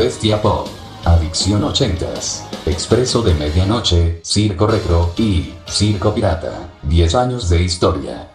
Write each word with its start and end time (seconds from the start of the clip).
bestia 0.00 0.40
pop. 0.40 0.66
Adicción 1.04 1.60
80s. 1.62 2.46
Expreso 2.64 3.20
de 3.20 3.34
medianoche, 3.34 4.20
circo 4.24 4.66
retro 4.66 5.12
y 5.18 5.52
circo 5.66 6.14
pirata. 6.14 6.70
10 6.84 7.14
años 7.16 7.50
de 7.50 7.62
historia. 7.62 8.29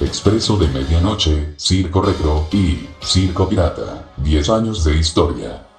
Expreso 0.00 0.56
de 0.56 0.68
Medianoche, 0.68 1.54
Circo 1.56 2.00
Retro 2.00 2.46
y 2.52 2.86
Circo 3.02 3.48
Pirata. 3.48 4.12
10 4.18 4.50
años 4.50 4.84
de 4.84 4.98
historia. 4.98 5.69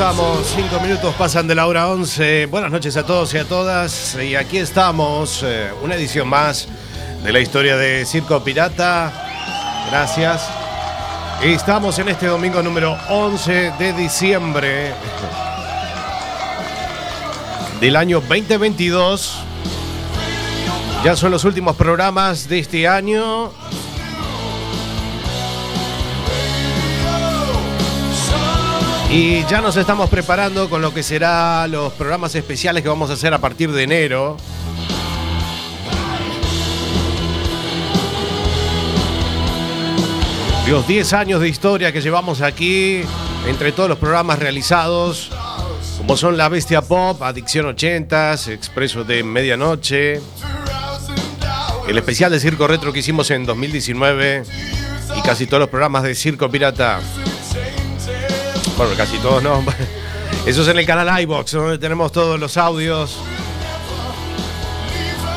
estamos, 0.00 0.54
cinco 0.56 0.80
minutos 0.80 1.14
pasan 1.16 1.46
de 1.46 1.54
la 1.54 1.66
hora 1.66 1.86
11. 1.88 2.46
Buenas 2.46 2.70
noches 2.70 2.96
a 2.96 3.04
todos 3.04 3.34
y 3.34 3.36
a 3.36 3.44
todas. 3.44 4.16
Y 4.16 4.34
aquí 4.34 4.56
estamos, 4.56 5.42
eh, 5.42 5.68
una 5.82 5.94
edición 5.94 6.26
más 6.26 6.68
de 7.22 7.30
la 7.30 7.38
historia 7.38 7.76
de 7.76 8.06
Circo 8.06 8.42
Pirata. 8.42 9.12
Gracias. 9.90 10.48
Estamos 11.42 11.98
en 11.98 12.08
este 12.08 12.28
domingo 12.28 12.62
número 12.62 12.96
11 13.10 13.74
de 13.78 13.92
diciembre 13.92 14.94
del 17.78 17.94
año 17.94 18.22
2022. 18.22 19.36
Ya 21.04 21.14
son 21.14 21.30
los 21.30 21.44
últimos 21.44 21.76
programas 21.76 22.48
de 22.48 22.60
este 22.60 22.88
año 22.88 23.52
Y 29.12 29.44
ya 29.46 29.60
nos 29.60 29.76
estamos 29.76 30.08
preparando 30.08 30.70
con 30.70 30.80
lo 30.82 30.94
que 30.94 31.02
será 31.02 31.66
los 31.66 31.92
programas 31.94 32.32
especiales 32.36 32.84
que 32.84 32.88
vamos 32.88 33.10
a 33.10 33.14
hacer 33.14 33.34
a 33.34 33.38
partir 33.38 33.72
de 33.72 33.82
enero. 33.82 34.36
Los 40.68 40.86
10 40.86 41.12
años 41.14 41.40
de 41.40 41.48
historia 41.48 41.92
que 41.92 42.00
llevamos 42.00 42.40
aquí, 42.40 43.02
entre 43.48 43.72
todos 43.72 43.88
los 43.88 43.98
programas 43.98 44.38
realizados, 44.38 45.30
como 45.98 46.16
son 46.16 46.36
La 46.36 46.48
Bestia 46.48 46.80
Pop, 46.80 47.20
Adicción 47.24 47.66
80s, 47.66 48.52
Expreso 48.52 49.02
de 49.02 49.24
Medianoche, 49.24 50.20
el 51.88 51.98
especial 51.98 52.30
de 52.30 52.38
Circo 52.38 52.68
Retro 52.68 52.92
que 52.92 53.00
hicimos 53.00 53.28
en 53.32 53.44
2019 53.44 54.44
y 55.16 55.22
casi 55.22 55.48
todos 55.48 55.62
los 55.62 55.68
programas 55.68 56.04
de 56.04 56.14
Circo 56.14 56.48
Pirata. 56.48 57.00
Bueno, 58.80 58.94
casi 58.96 59.18
todos 59.18 59.42
no. 59.42 59.62
Eso 60.46 60.62
es 60.62 60.68
en 60.68 60.78
el 60.78 60.86
canal 60.86 61.20
iBox, 61.20 61.52
donde 61.52 61.76
tenemos 61.76 62.12
todos 62.12 62.40
los 62.40 62.56
audios. 62.56 63.18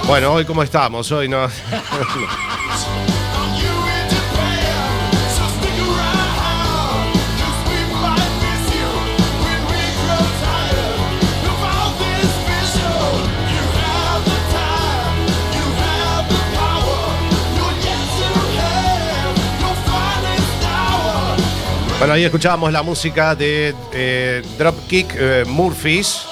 Bueno, 0.07 0.31
hoy 0.31 0.45
cómo 0.45 0.63
estamos, 0.63 1.11
hoy 1.11 1.27
no. 1.27 1.49
Bueno, 22.03 22.15
ahí 22.15 22.25
escuchábamos 22.25 22.73
la 22.73 22.83
música 22.83 23.33
de 23.33 23.73
eh, 23.93 24.41
Dropkick 24.57 25.15
eh, 25.17 25.45
Murphys. 25.47 26.23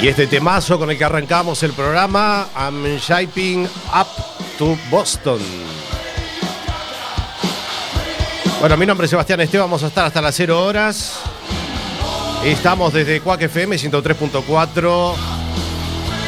Y 0.00 0.06
este 0.06 0.28
temazo 0.28 0.78
con 0.78 0.92
el 0.92 0.96
que 0.96 1.02
arrancamos 1.02 1.60
el 1.64 1.72
programa, 1.72 2.46
I'm 2.56 2.84
Shaping 2.98 3.64
Up 3.64 4.06
to 4.58 4.78
Boston. 4.92 5.40
Bueno, 8.60 8.76
mi 8.76 8.86
nombre 8.86 9.06
es 9.06 9.10
Sebastián 9.10 9.40
Esteban, 9.40 9.66
vamos 9.66 9.82
a 9.82 9.88
estar 9.88 10.06
hasta 10.06 10.22
las 10.22 10.36
0 10.36 10.64
horas. 10.64 11.18
Estamos 12.44 12.92
desde 12.92 13.18
Quack 13.18 13.42
FM 13.42 13.74
103.4 13.74 15.14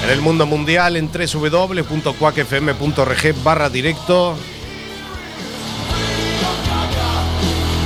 en 0.03 0.11
el 0.11 0.21
mundo 0.21 0.47
mundial 0.47 0.97
en 0.97 1.09
www.quackfm.org 1.12 3.45
barra 3.45 3.71
directo 3.71 4.37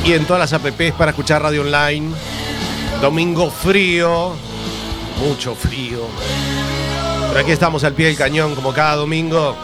y 0.09 0.15
en 0.15 0.25
todas 0.25 0.41
las 0.41 0.53
apps 0.55 0.93
para 0.97 1.11
escuchar 1.11 1.43
radio 1.43 1.61
online. 1.61 2.15
Domingo 3.03 3.51
frío, 3.51 4.33
mucho 5.19 5.55
frío. 5.55 6.07
Pero 7.29 7.41
aquí 7.41 7.51
estamos 7.51 7.85
al 7.85 7.93
pie 7.93 8.07
del 8.07 8.17
cañón 8.17 8.55
como 8.55 8.73
cada 8.73 8.97
domingo. 8.97 9.55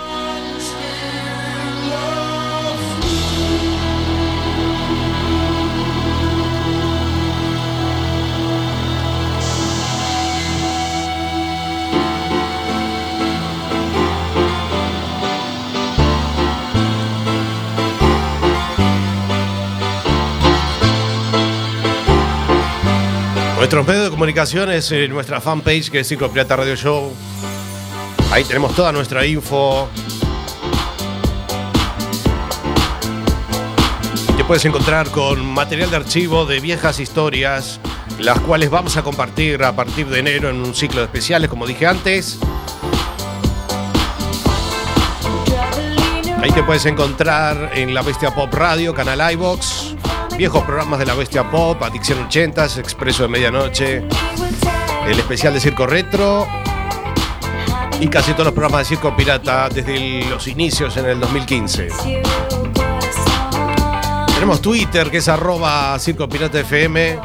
Nuestro 23.57 23.85
medio 23.85 24.05
de 24.05 24.11
comunicación 24.11 24.71
es 24.71 24.91
eh, 24.93 25.09
nuestra 25.09 25.41
fanpage 25.41 25.91
que 25.91 26.01
es 26.01 26.09
Circo 26.09 26.29
Pirata 26.29 26.57
Radio 26.57 26.75
Show. 26.75 27.13
Ahí 28.31 28.45
tenemos 28.45 28.75
toda 28.75 28.91
nuestra 28.93 29.25
info. 29.25 29.89
Te 34.37 34.45
puedes 34.45 34.65
encontrar 34.65 35.09
con 35.11 35.47
material 35.47 35.91
de 35.91 35.97
archivo 35.97 36.45
de 36.45 36.59
viejas 36.59 36.99
historias, 36.99 37.81
las 38.19 38.41
cuales 38.41 38.71
vamos 38.71 38.97
a 38.97 39.03
compartir 39.03 39.63
a 39.63 39.75
partir 39.75 40.09
de 40.09 40.19
enero 40.19 40.51
en 40.51 40.57
un 40.57 40.75
ciclo 40.75 41.01
de 41.01 41.07
especiales, 41.07 41.49
como 41.49 41.67
dije 41.67 41.87
antes. 41.87 42.41
Ahí 46.43 46.51
te 46.51 46.63
puedes 46.65 46.85
encontrar 46.85 47.71
en 47.75 47.95
La 47.95 48.03
Bestia 48.03 48.35
Pop 48.35 48.53
Radio, 48.53 48.93
canal 48.93 49.33
iBox, 49.33 49.94
viejos 50.37 50.65
programas 50.65 50.99
de 50.99 51.07
La 51.07 51.15
Bestia 51.15 51.49
Pop, 51.49 51.81
Adicción 51.83 52.29
80s, 52.29 52.79
Expreso 52.79 53.23
de 53.23 53.29
Medianoche, 53.29 54.03
el 55.07 55.19
especial 55.19 55.55
de 55.55 55.61
Circo 55.61 55.87
Retro 55.87 56.47
y 58.01 58.09
casi 58.09 58.33
todos 58.33 58.47
los 58.47 58.55
programas 58.55 58.81
de 58.81 58.85
Circo 58.97 59.17
Pirata 59.17 59.69
desde 59.69 60.25
los 60.29 60.49
inicios 60.49 60.97
en 60.97 61.07
el 61.07 61.21
2015. 61.21 61.89
Tenemos 64.35 64.61
Twitter 64.61 65.11
que 65.11 65.19
es 65.19 65.29
arroba 65.29 65.97
Circo 66.01 66.29
Pirata 66.29 66.61
FM 66.61 67.19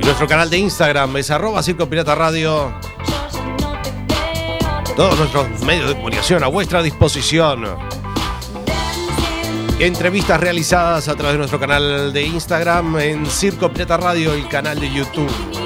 y 0.00 0.04
nuestro 0.04 0.26
canal 0.26 0.50
de 0.50 0.58
Instagram 0.58 1.16
es 1.18 1.30
arroba 1.30 1.62
Circo 1.62 1.88
Pirata 1.88 2.14
Radio. 2.14 2.72
Todos 4.96 5.18
nuestros 5.18 5.60
medios 5.62 5.88
de 5.88 5.94
comunicación 5.94 6.42
a 6.42 6.48
vuestra 6.48 6.82
disposición. 6.82 7.91
Entrevistas 9.78 10.40
realizadas 10.40 11.08
a 11.08 11.16
través 11.16 11.34
de 11.34 11.38
nuestro 11.38 11.58
canal 11.58 12.12
de 12.12 12.22
Instagram 12.22 12.98
en 12.98 13.26
Circo 13.26 13.70
Pirata 13.72 13.96
Radio 13.96 14.36
y 14.36 14.42
canal 14.42 14.78
de 14.78 14.92
YouTube. 14.92 15.61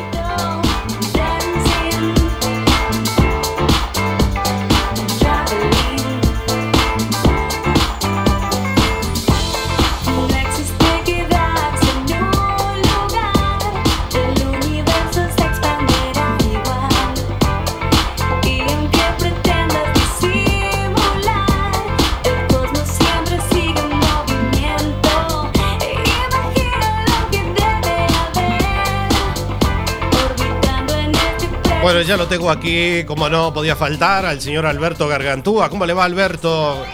Bueno, 31.87 32.03
ya 32.03 32.17
lo 32.17 32.27
tengo 32.27 32.51
aquí, 32.51 33.05
como 33.05 33.29
no 33.29 33.55
podía 33.55 33.77
faltar, 33.77 34.27
al 34.27 34.41
señor 34.41 34.67
Alberto 34.67 35.07
Gargantúa. 35.07 35.69
¿Cómo 35.69 35.87
le 35.87 35.93
va, 35.93 36.03
Alberto? 36.03 36.85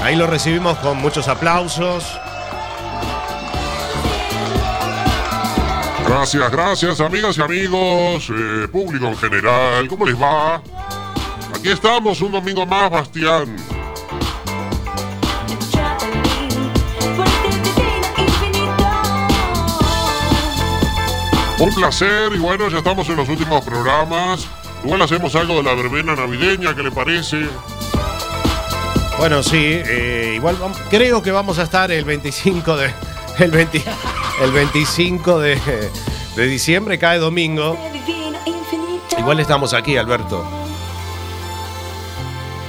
Ahí 0.00 0.14
lo 0.14 0.28
recibimos 0.28 0.78
con 0.78 0.98
muchos 0.98 1.26
aplausos. 1.26 2.04
Gracias, 6.06 6.52
gracias, 6.52 7.00
amigas 7.00 7.36
y 7.36 7.42
amigos, 7.42 8.30
eh, 8.30 8.68
público 8.68 9.08
en 9.08 9.16
general. 9.16 9.88
¿Cómo 9.88 10.06
les 10.06 10.14
va? 10.14 10.62
Aquí 11.52 11.70
estamos 11.70 12.20
un 12.20 12.30
domingo 12.30 12.64
más, 12.64 12.88
Bastián. 12.88 13.56
Un 21.60 21.74
placer 21.74 22.32
y 22.34 22.38
bueno, 22.38 22.68
ya 22.68 22.78
estamos 22.78 23.08
en 23.08 23.16
los 23.16 23.28
últimos 23.28 23.64
programas. 23.64 24.46
Igual 24.84 25.02
hacemos 25.02 25.34
algo 25.34 25.56
de 25.56 25.64
la 25.64 25.74
verbena 25.74 26.14
navideña, 26.14 26.74
¿qué 26.74 26.84
le 26.84 26.92
parece? 26.92 27.48
Bueno, 29.18 29.42
sí, 29.42 29.56
eh, 29.58 30.34
igual 30.36 30.56
creo 30.88 31.20
que 31.20 31.32
vamos 31.32 31.58
a 31.58 31.64
estar 31.64 31.90
el 31.90 32.04
25 32.04 32.76
de. 32.76 32.94
El, 33.38 33.50
20 33.52 33.84
el 34.42 34.50
25 34.50 35.38
de, 35.38 35.60
de 36.36 36.46
diciembre, 36.46 36.98
cae 36.98 37.18
domingo. 37.18 37.76
Igual 39.16 39.40
estamos 39.40 39.74
aquí, 39.74 39.96
Alberto. 39.96 40.44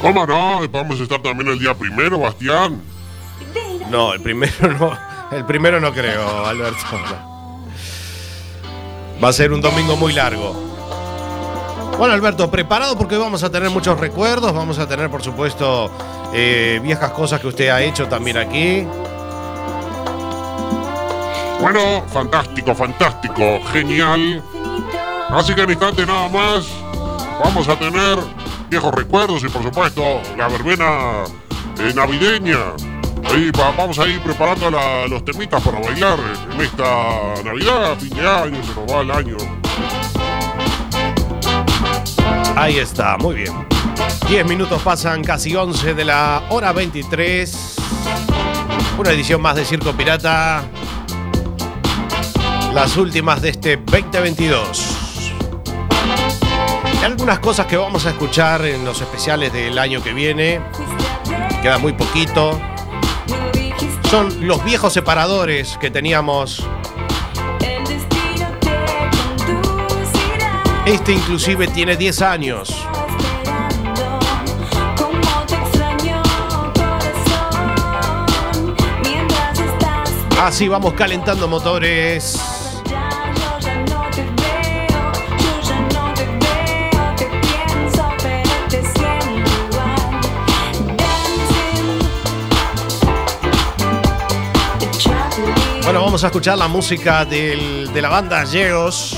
¿Cómo 0.02 0.26
no? 0.26 0.68
Vamos 0.70 1.00
a 1.00 1.04
estar 1.04 1.22
también 1.22 1.50
el 1.50 1.60
día 1.60 1.74
primero, 1.74 2.20
Bastián. 2.20 2.82
No, 3.90 4.14
el 4.14 4.22
primero 4.22 4.74
no. 4.80 4.98
El 5.32 5.46
primero 5.46 5.80
no 5.80 5.92
creo, 5.94 6.46
Alberto. 6.46 6.86
no. 6.92 7.29
Va 9.22 9.30
a 9.30 9.34
ser 9.34 9.52
un 9.52 9.60
domingo 9.60 9.98
muy 9.98 10.14
largo. 10.14 10.54
Bueno, 11.98 12.14
Alberto, 12.14 12.50
preparado 12.50 12.98
porque 12.98 13.16
hoy 13.16 13.22
vamos 13.22 13.44
a 13.44 13.50
tener 13.50 13.70
muchos 13.70 14.00
recuerdos, 14.00 14.54
vamos 14.54 14.80
a 14.80 14.88
tener, 14.88 15.10
por 15.10 15.22
supuesto, 15.22 15.92
eh, 16.34 16.80
viejas 16.82 17.12
cosas 17.12 17.42
que 17.42 17.48
usted 17.48 17.68
ha 17.68 17.82
hecho 17.82 18.08
también 18.08 18.38
aquí. 18.38 18.88
Bueno, 21.60 22.06
fantástico, 22.08 22.74
fantástico, 22.74 23.60
genial. 23.74 24.42
Así 25.30 25.54
que 25.54 25.64
en 25.64 25.72
instante 25.72 26.06
nada 26.06 26.30
más, 26.30 26.68
vamos 27.44 27.68
a 27.68 27.78
tener 27.78 28.18
viejos 28.70 28.94
recuerdos 28.94 29.44
y 29.44 29.50
por 29.50 29.64
supuesto 29.64 30.22
la 30.38 30.48
verbena 30.48 31.26
eh, 31.80 31.92
navideña. 31.94 32.58
Ahí 33.26 33.52
va- 33.52 33.72
vamos 33.78 33.98
a 34.00 34.08
ir 34.08 34.20
preparando 34.22 34.70
los 35.08 35.24
temitas 35.26 35.62
para 35.62 35.80
bailar 35.80 36.18
en 36.54 36.62
esta 36.62 37.44
Navidad, 37.44 37.98
fin 38.00 38.10
de 38.16 38.28
año, 38.28 38.64
se 38.64 38.74
nos 38.80 38.92
va 38.94 39.02
el 39.02 39.12
año. 39.12 39.38
Ahí 42.56 42.78
está, 42.80 43.18
muy 43.18 43.36
bien. 43.36 43.54
10 44.28 44.46
minutos 44.46 44.82
pasan 44.82 45.24
casi 45.24 45.56
11 45.56 45.94
de 45.94 46.06
la 46.06 46.44
hora 46.50 46.72
23. 46.74 47.76
Una 48.98 49.12
edición 49.12 49.42
más 49.42 49.56
de 49.56 49.66
Circo 49.66 49.94
Pirata. 49.94 50.64
Las 52.74 52.98
últimas 52.98 53.42
de 53.42 53.50
este 53.50 53.78
2022. 53.78 54.98
Hay 57.00 57.06
algunas 57.06 57.40
cosas 57.40 57.66
que 57.66 57.78
vamos 57.78 58.06
a 58.06 58.10
escuchar 58.10 58.66
en 58.66 58.84
los 58.84 59.00
especiales 59.02 59.54
del 59.54 59.78
año 59.80 60.04
que 60.04 60.14
viene. 60.14 60.60
Queda 61.62 61.78
muy 61.78 61.94
poquito. 61.94 62.60
Son 64.10 64.48
los 64.48 64.64
viejos 64.66 64.92
separadores 64.92 65.78
que 65.78 65.92
teníamos. 65.92 66.66
Este 70.88 71.12
inclusive 71.14 71.68
tiene 71.68 71.96
10 71.96 72.22
años. 72.24 72.88
Así 80.42 80.68
vamos 80.68 80.96
calentando 80.96 81.48
motores. 81.48 82.49
Bueno, 95.90 96.04
vamos 96.04 96.24
a 96.24 96.28
escuchar 96.28 96.56
la 96.56 96.68
música 96.68 97.26
del- 97.26 97.92
de 97.92 98.00
la 98.00 98.10
banda 98.10 98.44
Yeos, 98.44 99.18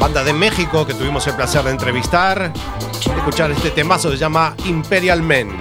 banda 0.00 0.24
de 0.24 0.32
México 0.32 0.86
que 0.86 0.94
tuvimos 0.94 1.26
el 1.26 1.34
placer 1.34 1.64
de 1.64 1.70
entrevistar. 1.70 2.50
Escuchar 3.14 3.50
este 3.50 3.70
temazo 3.72 4.10
se 4.10 4.16
llama 4.16 4.54
Imperial 4.64 5.20
Men. 5.20 5.54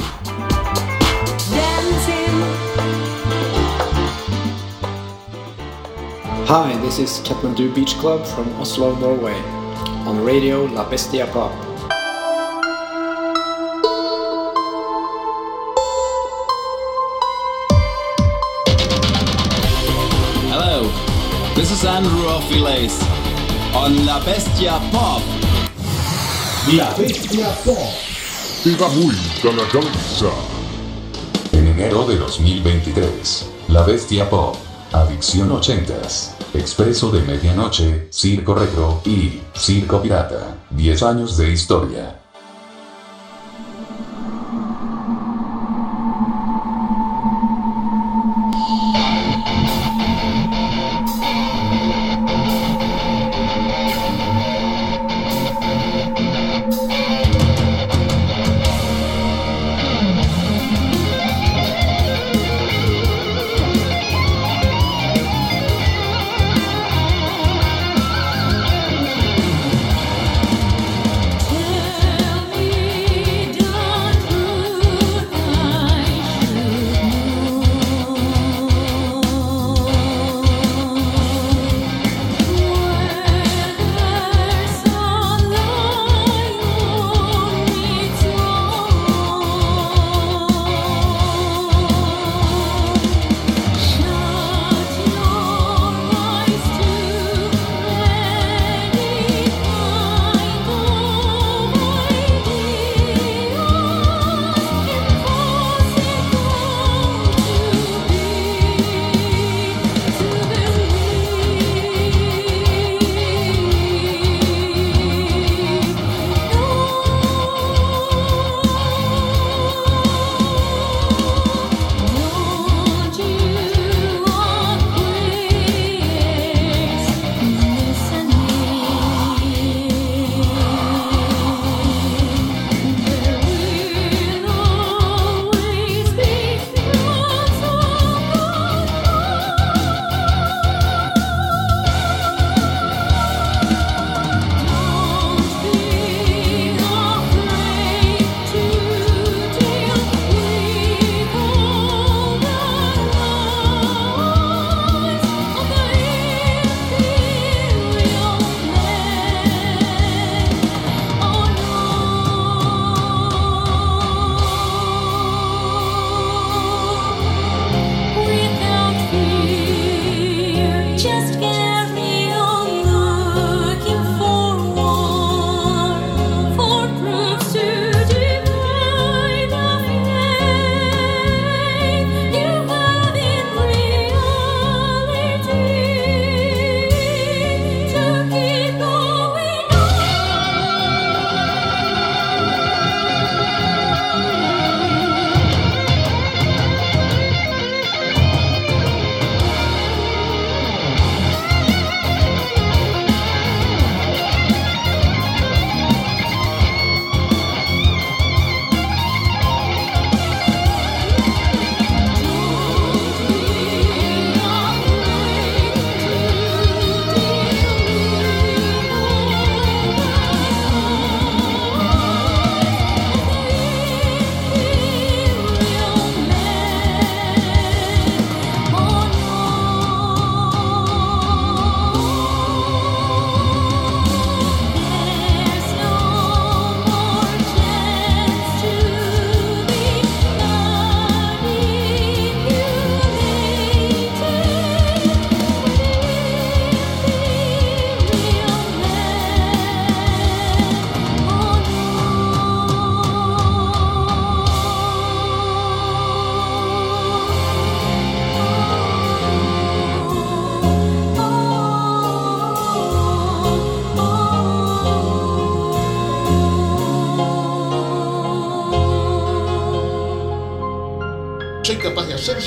Hi, 6.48 6.77
this 6.81 7.00
is 7.00 7.22
Kathmandu 7.27 7.74
Beach 7.74 7.95
Club 8.00 8.25
from 8.25 8.48
Oslo, 8.62 8.95
Norway. 9.00 9.36
On 10.07 10.25
radio 10.25 10.67
La 10.74 10.84
Bestia 10.84 11.25
Pop. 11.31 11.51
This 21.75 21.84
is 21.84 21.89
Andrew 21.89 22.27
Ophiles 22.29 22.96
on 23.74 24.05
La 24.05 24.20
Bestia 24.20 24.79
Pop. 24.91 25.22
Te 28.63 28.75
da 28.77 28.88
vuelta 28.88 29.51
la 29.51 29.67
cabeza. 29.67 30.32
En 31.51 31.67
enero 31.67 32.05
de 32.05 32.17
2023, 32.17 33.50
La 33.67 33.84
Bestia 33.84 34.29
Pop, 34.29 34.55
Adicción 34.94 35.50
80s, 35.50 36.32
Expreso 36.53 37.12
de 37.12 37.22
Medianoche, 37.24 38.08
Circo 38.10 38.55
Retro 38.55 39.01
y 39.05 39.41
Circo 39.53 40.01
Pirata. 40.01 40.55
10 40.70 41.03
años 41.03 41.38
de 41.38 41.51
historia. 41.51 42.25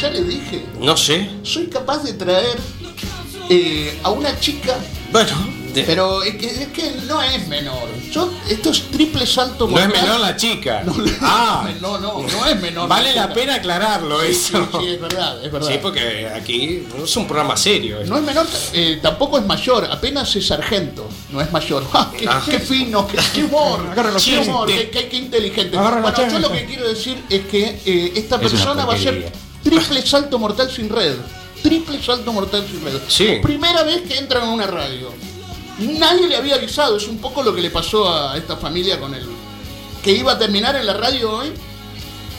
Ya 0.00 0.10
le 0.10 0.22
dije. 0.22 0.64
No 0.80 0.96
sé. 0.96 1.28
Soy 1.42 1.66
capaz 1.66 2.02
de 2.04 2.12
traer 2.14 2.56
eh, 3.50 3.98
a 4.02 4.10
una 4.10 4.38
chica, 4.38 4.76
Bueno, 5.10 5.30
de- 5.74 5.82
pero 5.84 6.22
es 6.22 6.36
que, 6.36 6.46
es 6.46 6.68
que 6.68 6.92
no 7.06 7.20
es 7.22 7.48
menor. 7.48 7.88
Yo, 8.12 8.30
esto 8.48 8.70
es 8.70 8.82
triple 8.90 9.26
salto 9.26 9.66
no 9.66 9.78
es 9.78 9.88
menor 9.88 10.20
la 10.20 10.36
chica. 10.36 10.82
ah, 11.22 11.68
No, 11.80 11.98
no, 11.98 12.22
no 12.22 12.46
es 12.46 12.60
menor. 12.60 12.88
vale 12.88 13.14
la 13.14 13.32
pena 13.32 13.54
aclararlo 13.56 14.20
Sí, 14.20 14.26
eso. 14.30 14.68
sí, 14.72 14.78
sí, 14.80 14.86
es 14.88 15.00
verdad, 15.00 15.44
es 15.44 15.50
verdad. 15.50 15.68
Sí, 15.68 15.78
porque 15.80 16.28
aquí 16.28 16.86
no 16.96 17.04
es 17.04 17.16
un 17.16 17.26
programa 17.26 17.56
serio. 17.56 17.98
No 18.06 18.18
es 18.18 18.22
menor, 18.22 18.46
eh, 18.74 18.98
tampoco 19.02 19.38
es 19.38 19.44
mayor, 19.46 19.86
apenas 19.90 20.34
es 20.36 20.46
sargento, 20.46 21.08
no 21.32 21.40
es 21.40 21.50
mayor. 21.50 21.84
¡Ah, 21.92 22.12
qué, 22.16 22.26
Ah. 22.28 22.42
qué 22.44 22.60
fino, 22.60 23.06
qué, 23.08 23.18
qué 23.34 23.44
humor! 23.44 23.80
¡Qué 24.24 24.38
humor! 24.38 24.68
Qué, 24.68 24.90
qué- 24.90 25.08
qué 25.08 25.16
inteligente! 25.16 25.76
Bueno, 25.76 26.28
yo 26.30 26.38
lo 26.38 26.52
que 26.52 26.66
quiero 26.66 26.86
decir 26.88 27.16
es 27.30 27.46
que 27.46 27.80
eh, 27.84 28.12
esta 28.16 28.36
Es 28.36 28.40
una 28.42 28.50
persona 28.50 28.84
va 28.84 28.94
a 28.94 28.98
ser. 28.98 29.47
Triple 29.68 30.02
salto 30.06 30.38
mortal 30.38 30.70
sin 30.70 30.88
red. 30.88 31.14
Triple 31.62 32.02
salto 32.02 32.32
mortal 32.32 32.64
sin 32.70 32.84
red. 32.84 32.98
Sí. 33.08 33.38
Primera 33.42 33.82
vez 33.82 34.02
que 34.02 34.16
entra 34.18 34.42
en 34.42 34.48
una 34.50 34.66
radio. 34.66 35.12
Nadie 35.78 36.26
le 36.28 36.36
había 36.36 36.56
avisado, 36.56 36.96
es 36.96 37.06
un 37.06 37.18
poco 37.18 37.42
lo 37.42 37.54
que 37.54 37.60
le 37.62 37.70
pasó 37.70 38.12
a 38.12 38.36
esta 38.36 38.56
familia 38.56 38.98
con 38.98 39.14
él. 39.14 39.26
Que 40.02 40.12
iba 40.12 40.32
a 40.32 40.38
terminar 40.38 40.74
en 40.76 40.86
la 40.86 40.94
radio 40.94 41.30
hoy 41.30 41.52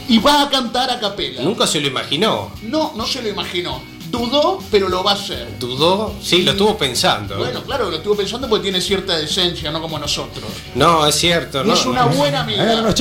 y 0.07 0.17
va 0.19 0.43
a 0.43 0.49
cantar 0.49 0.89
a 0.89 0.99
capela. 0.99 1.41
Nunca 1.41 1.67
se 1.67 1.79
lo 1.79 1.87
imaginó. 1.87 2.51
No, 2.63 2.93
no 2.95 3.05
se 3.05 3.21
lo 3.21 3.29
imaginó. 3.29 3.81
Dudó, 4.09 4.59
pero 4.71 4.89
lo 4.89 5.03
va 5.03 5.11
a 5.11 5.13
hacer. 5.13 5.47
Dudó. 5.59 6.15
Sí, 6.21 6.41
lo 6.41 6.51
estuvo 6.51 6.75
pensando. 6.77 7.37
Bueno, 7.37 7.61
claro, 7.63 7.91
lo 7.91 7.97
estuve 7.97 8.15
pensando 8.17 8.49
porque 8.49 8.63
tiene 8.63 8.81
cierta 8.81 9.15
decencia, 9.15 9.69
no 9.71 9.79
como 9.81 9.99
nosotros. 9.99 10.45
No, 10.73 11.05
es 11.05 11.13
cierto. 11.15 11.63
Y 11.63 11.67
No, 11.67 11.73
es 11.75 11.85
una 11.85 12.05
no. 12.05 12.11
buena 12.13 12.41
amiga. 12.41 12.73
los. 12.81 12.95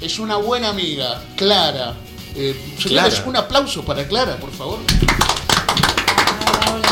Es 0.00 0.18
una 0.18 0.36
buena 0.36 0.70
amiga, 0.70 1.22
Clara. 1.36 1.94
Eh, 2.36 2.56
Clara. 2.82 3.14
un 3.26 3.36
aplauso 3.36 3.84
para 3.84 4.06
Clara, 4.06 4.36
por 4.36 4.50
favor. 4.52 4.78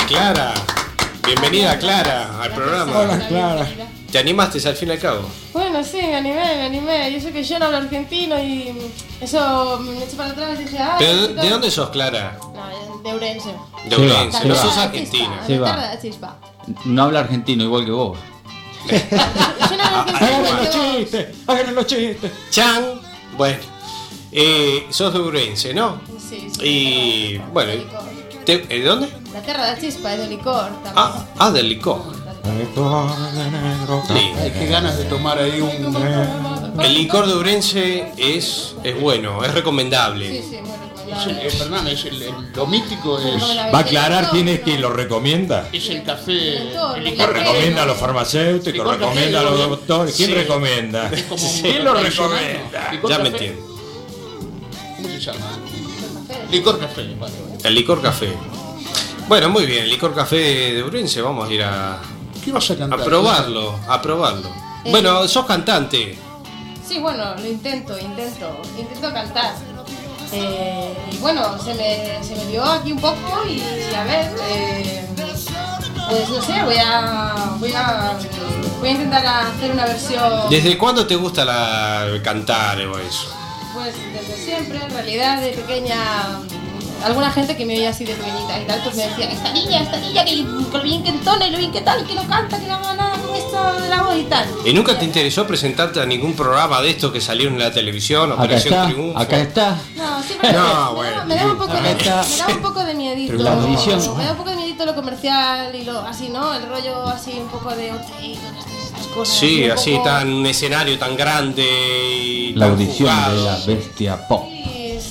Clara. 0.07 0.53
Bienvenida, 1.25 1.79
Clara, 1.79 2.43
al 2.43 2.53
programa. 2.53 2.99
Hola, 2.99 3.29
Clara. 3.29 3.67
¿Te 4.11 4.19
animaste 4.19 4.67
al 4.67 4.75
fin 4.75 4.89
y 4.89 4.93
al 4.93 4.99
cabo? 4.99 5.21
Bueno, 5.53 5.85
sí, 5.85 5.99
me 5.99 6.17
animé, 6.17 6.35
me 6.57 6.63
animé. 6.65 7.13
Yo 7.13 7.21
sé 7.21 7.31
que 7.31 7.45
yo 7.45 7.59
no 7.59 7.67
hablo 7.67 7.77
argentino 7.79 8.43
y 8.43 8.73
eso 9.21 9.79
me 9.81 10.03
eché 10.03 10.17
para 10.17 10.31
atrás 10.31 10.59
y 10.59 10.65
dije, 10.65 10.79
ah. 10.79 10.97
¿Pero 10.99 11.29
de 11.29 11.51
dónde 11.51 11.71
sos, 11.71 11.91
Clara? 11.91 12.39
No, 12.55 13.01
de 13.03 13.13
Ourense. 13.13 13.51
De 13.85 13.97
Sí, 13.97 14.03
va, 14.07 14.15
Ourense. 14.15 14.43
sí, 14.43 14.49
va. 14.49 14.55
sos 14.57 14.77
argentina. 14.79 15.41
Sí, 15.47 15.59
va. 15.59 16.01
chispa. 16.01 16.37
No 16.87 17.03
habla 17.05 17.21
argentino 17.21 17.65
igual 17.65 17.85
que 17.85 17.91
vos. 17.91 18.19
Yo 18.89 19.77
no 19.77 19.83
hablo 19.85 19.99
argentino 19.99 20.17
Agarra 20.17 20.39
igual 20.39 20.57
los 20.57 20.69
que 20.71 20.79
vos. 20.79 20.97
chistes. 20.97 21.27
Agarra 21.47 21.73
los 21.73 21.87
chistes. 21.87 22.33
Chan. 22.51 22.85
Bueno. 23.37 23.59
Eh, 24.31 24.87
sos 24.91 25.13
de 25.13 25.19
Ourense, 25.21 25.73
¿no? 25.75 26.01
Sí, 26.19 26.49
sí. 26.51 26.61
Y 26.67 27.39
bueno, 27.53 27.73
De 27.73 27.85
te- 28.45 28.59
¿de 28.67 28.83
dónde? 28.83 29.09
La 29.33 29.43
tierra 29.43 29.75
de 29.75 29.81
chispa 29.81 30.15
es 30.15 30.21
de 30.21 30.29
licor 30.29 30.67
también. 30.83 30.93
Ah, 30.97 31.27
ah, 31.39 31.51
del 31.51 31.69
licor. 31.69 32.03
Lindo. 32.47 33.15
Ay, 34.11 34.53
qué 34.59 34.67
ganas 34.67 34.97
de 34.99 35.05
tomar 35.05 35.39
ahí 35.39 35.61
un. 35.61 36.81
El 36.83 36.95
licor 36.95 37.27
de 37.27 37.33
Ourense 37.35 38.13
es, 38.17 38.75
es 38.85 39.01
bueno, 39.01 39.45
es 39.45 39.53
recomendable. 39.53 40.29
Sí, 40.43 40.49
sí, 40.51 40.57
muy 40.63 41.13
Es 41.13 41.27
el, 41.27 41.35
recomendable. 41.37 41.47
eh, 41.49 41.53
perdón, 41.59 41.87
es 41.89 42.05
el, 42.05 42.23
el- 42.23 42.53
lo 42.55 42.67
mítico 42.67 43.19
es, 43.19 43.43
Va 43.75 43.79
a 43.79 43.81
aclarar 43.81 44.31
quién 44.31 44.49
es 44.49 44.61
quien 44.61 44.81
lo 44.81 44.91
recomienda. 44.91 45.69
es 45.73 45.89
el 45.91 46.03
café. 46.05 46.59
El 46.97 47.05
licor. 47.05 47.33
Recomienda 47.35 47.83
a 47.83 47.87
los 47.87 47.99
farmacéuticos, 47.99 48.97
recomienda 48.99 49.41
a 49.41 49.43
los 49.43 49.59
doctores. 49.59 50.15
¿Quién 50.17 50.31
Sí. 50.31 50.35
recomienda? 50.35 51.11
¿Quién 51.63 51.85
lo 51.85 51.95
recomienda? 51.95 52.93
Ya 53.09 53.19
me 53.19 53.29
entiendo. 53.29 53.78
¿Cómo 54.99 55.09
se 55.09 55.21
llama? 55.21 55.47
Licor 56.51 56.79
café, 56.79 57.15
vale. 57.19 57.35
El 57.65 57.75
licor 57.75 58.03
café. 58.03 58.33
Bueno, 59.29 59.49
muy 59.49 59.65
bien, 59.67 59.85
el 59.85 59.91
licor 59.91 60.15
café 60.15 60.37
de 60.75 60.83
Ourense, 60.83 61.21
vamos 61.23 61.49
a 61.49 61.53
ir 61.53 61.63
a, 61.63 61.99
¿Qué 62.45 62.51
vas 62.53 62.71
a 62.71 62.75
a 62.75 62.77
cantar? 62.79 63.05
probarlo, 63.05 63.79
a 63.89 64.01
probarlo. 64.03 64.49
Eh. 64.85 64.91
Bueno, 64.91 65.27
sos 65.29 65.45
cantante. 65.47 66.19
Sí, 66.87 66.99
bueno, 66.99 67.35
lo 67.37 67.47
intento, 67.47 67.99
intento, 67.99 68.61
intento 68.79 69.13
cantar. 69.13 69.55
Eh, 70.33 70.95
y 71.13 71.17
bueno, 71.19 71.59
se 71.63 71.75
me, 71.75 72.23
se 72.25 72.35
me 72.37 72.47
dio 72.47 72.65
aquí 72.65 72.93
un 72.93 73.01
poco 73.01 73.47
y 73.47 73.63
a 73.95 74.05
ver, 74.05 74.35
eh, 74.49 75.07
pues 75.17 76.29
no 76.31 76.43
sé, 76.43 76.63
voy 76.65 76.77
a, 76.77 77.55
voy 77.59 77.73
a, 77.75 78.19
voy 78.81 78.89
a 78.89 78.93
intentar 78.93 79.27
hacer 79.27 79.71
una 79.73 79.87
versión, 79.87 80.51
¿Desde 80.51 80.77
cuándo 80.77 81.07
te 81.07 81.17
gusta 81.17 81.45
la 81.45 82.21
cantar 82.23 82.81
o 82.87 82.99
eso? 82.99 83.29
Pues 83.75 83.95
desde 84.13 84.45
siempre, 84.45 84.79
en 84.83 84.91
realidad 84.91 85.41
de 85.41 85.51
pequeña, 85.53 85.97
alguna 87.05 87.31
gente 87.31 87.57
que 87.57 87.65
me 87.65 87.77
oía 87.79 87.91
así 87.91 88.05
de 88.05 88.15
pequeñita 88.15 88.61
y 88.61 88.65
tal, 88.67 88.81
pues 88.83 88.97
me 88.97 89.07
decía, 89.07 89.31
esta 89.31 89.53
niña, 89.53 89.83
esta 89.83 89.97
niña 89.99 90.25
que 90.25 90.37
lo 90.37 90.83
bien 90.83 91.03
que 91.03 91.11
entona 91.11 91.47
y 91.47 91.51
lo 91.51 91.59
bien 91.59 91.71
que 91.73 91.81
tal, 91.81 92.05
que 92.07 92.15
no 92.15 92.27
canta, 92.27 92.59
que 92.59 92.67
no 92.67 92.75
haga 92.75 92.95
nada 92.95 93.17
con 93.19 93.35
esto 93.37 93.81
de 93.83 93.89
la 93.89 94.03
voz 94.03 94.17
y 94.17 94.25
tal. 94.25 94.47
¿Y 94.65 94.73
nunca 94.73 94.99
te 94.99 95.05
interesó 95.05 95.47
presentarte 95.47 96.01
a 96.01 96.07
ningún 96.07 96.35
programa 96.35 96.81
de 96.83 96.91
estos 96.91 97.13
que 97.13 97.21
salieron 97.21 97.55
en 97.55 97.61
la 97.61 97.73
televisión, 97.73 98.33
Acá 98.33 98.43
Operación 98.43 98.75
está, 98.75 98.87
Triunfo? 98.87 99.19
acá 99.19 99.39
está. 99.41 99.77
No, 99.97 100.23
siempre 100.23 100.53
No, 100.53 100.59
me, 100.59 100.65
da- 100.69 100.89
bueno. 100.91 101.25
me 101.27 101.35
da 101.37 101.45
un 101.47 101.59
poco 101.59 101.73
de, 101.73 101.79
Acá 101.79 102.25
me 102.31 102.37
da 102.37 102.47
un 102.49 102.63
poco 102.63 102.85
de 102.85 102.95
miedito. 102.95 103.33
La. 103.35 103.55
Me 103.55 104.25
da 104.25 104.33
un 104.33 104.37
poco 104.37 104.51
de 104.51 104.57
miedito 104.57 104.85
lo 104.87 104.95
comercial 104.95 105.75
y 105.75 105.85
lo 105.85 106.01
así, 106.01 106.29
¿no? 106.31 106.55
El 106.55 106.69
rollo 106.69 107.07
así 107.07 107.33
un 107.39 107.49
poco 107.49 107.71
de 107.75 107.93
cosas. 109.19 109.39
Sí, 109.39 109.65
un 109.65 109.71
así 109.73 109.91
poco- 109.93 110.05
tan 110.05 110.47
escenario 110.47 110.99
tan 110.99 111.17
grande 111.17 111.65
y 111.65 112.53
La 112.55 112.67
tan 112.67 112.71
audición 112.75 113.09
jugado. 113.09 113.37
de 113.37 113.45
la 113.45 113.59
bestia 113.67 114.29
pop. 114.29 114.45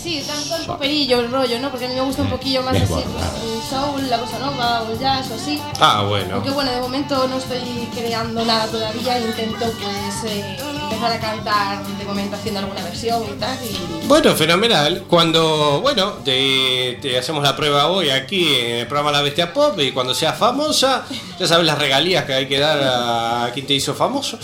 Sí, 0.07 0.21
sí, 0.21 0.27
tan, 0.27 0.49
tan 0.49 0.65
poperillo 0.65 1.19
el 1.19 1.29
rollo, 1.29 1.59
¿no? 1.59 1.69
Porque 1.69 1.85
a 1.85 1.89
mí 1.89 1.95
me 1.95 2.01
gusta 2.01 2.21
un 2.21 2.29
poquillo 2.29 2.63
más 2.63 2.77
así, 2.77 2.85
pues, 2.87 3.03
el 3.03 3.69
soul, 3.69 4.09
la 4.09 4.17
bossa 4.17 4.39
nova 4.39 4.83
o 4.83 4.91
el 4.93 4.99
jazz 4.99 5.29
o 5.31 5.35
así. 5.35 5.61
Ah, 5.81 6.05
bueno. 6.07 6.35
Aunque 6.35 6.49
bueno, 6.51 6.71
de 6.71 6.79
momento 6.79 7.27
no 7.27 7.37
estoy 7.37 7.59
creando 7.93 8.45
nada 8.45 8.67
todavía, 8.67 9.19
intento 9.19 9.65
pues 9.65 10.31
eh, 10.31 10.57
empezar 10.83 11.11
a 11.11 11.19
cantar 11.19 11.85
de 11.85 12.05
momento 12.05 12.37
haciendo 12.37 12.61
alguna 12.61 12.81
versión 12.85 13.21
y 13.21 13.37
tal. 13.37 13.57
Y... 13.65 14.07
Bueno, 14.07 14.33
fenomenal. 14.33 15.03
Cuando, 15.09 15.81
bueno, 15.81 16.13
te, 16.23 16.99
te 17.01 17.17
hacemos 17.17 17.43
la 17.43 17.57
prueba 17.57 17.87
hoy 17.87 18.09
aquí 18.09 18.55
en 18.55 18.75
el 18.77 18.87
programa 18.87 19.11
La 19.11 19.21
Bestia 19.21 19.51
Pop 19.51 19.77
y 19.77 19.91
cuando 19.91 20.15
seas 20.15 20.37
famosa, 20.37 21.03
ya 21.37 21.47
sabes 21.47 21.65
las 21.65 21.77
regalías 21.77 22.23
que 22.23 22.33
hay 22.33 22.47
que 22.47 22.59
dar 22.59 22.79
a 22.81 23.51
quien 23.53 23.67
te 23.67 23.73
hizo 23.73 23.93
famoso. 23.93 24.39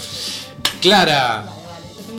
Clara, 0.81 1.45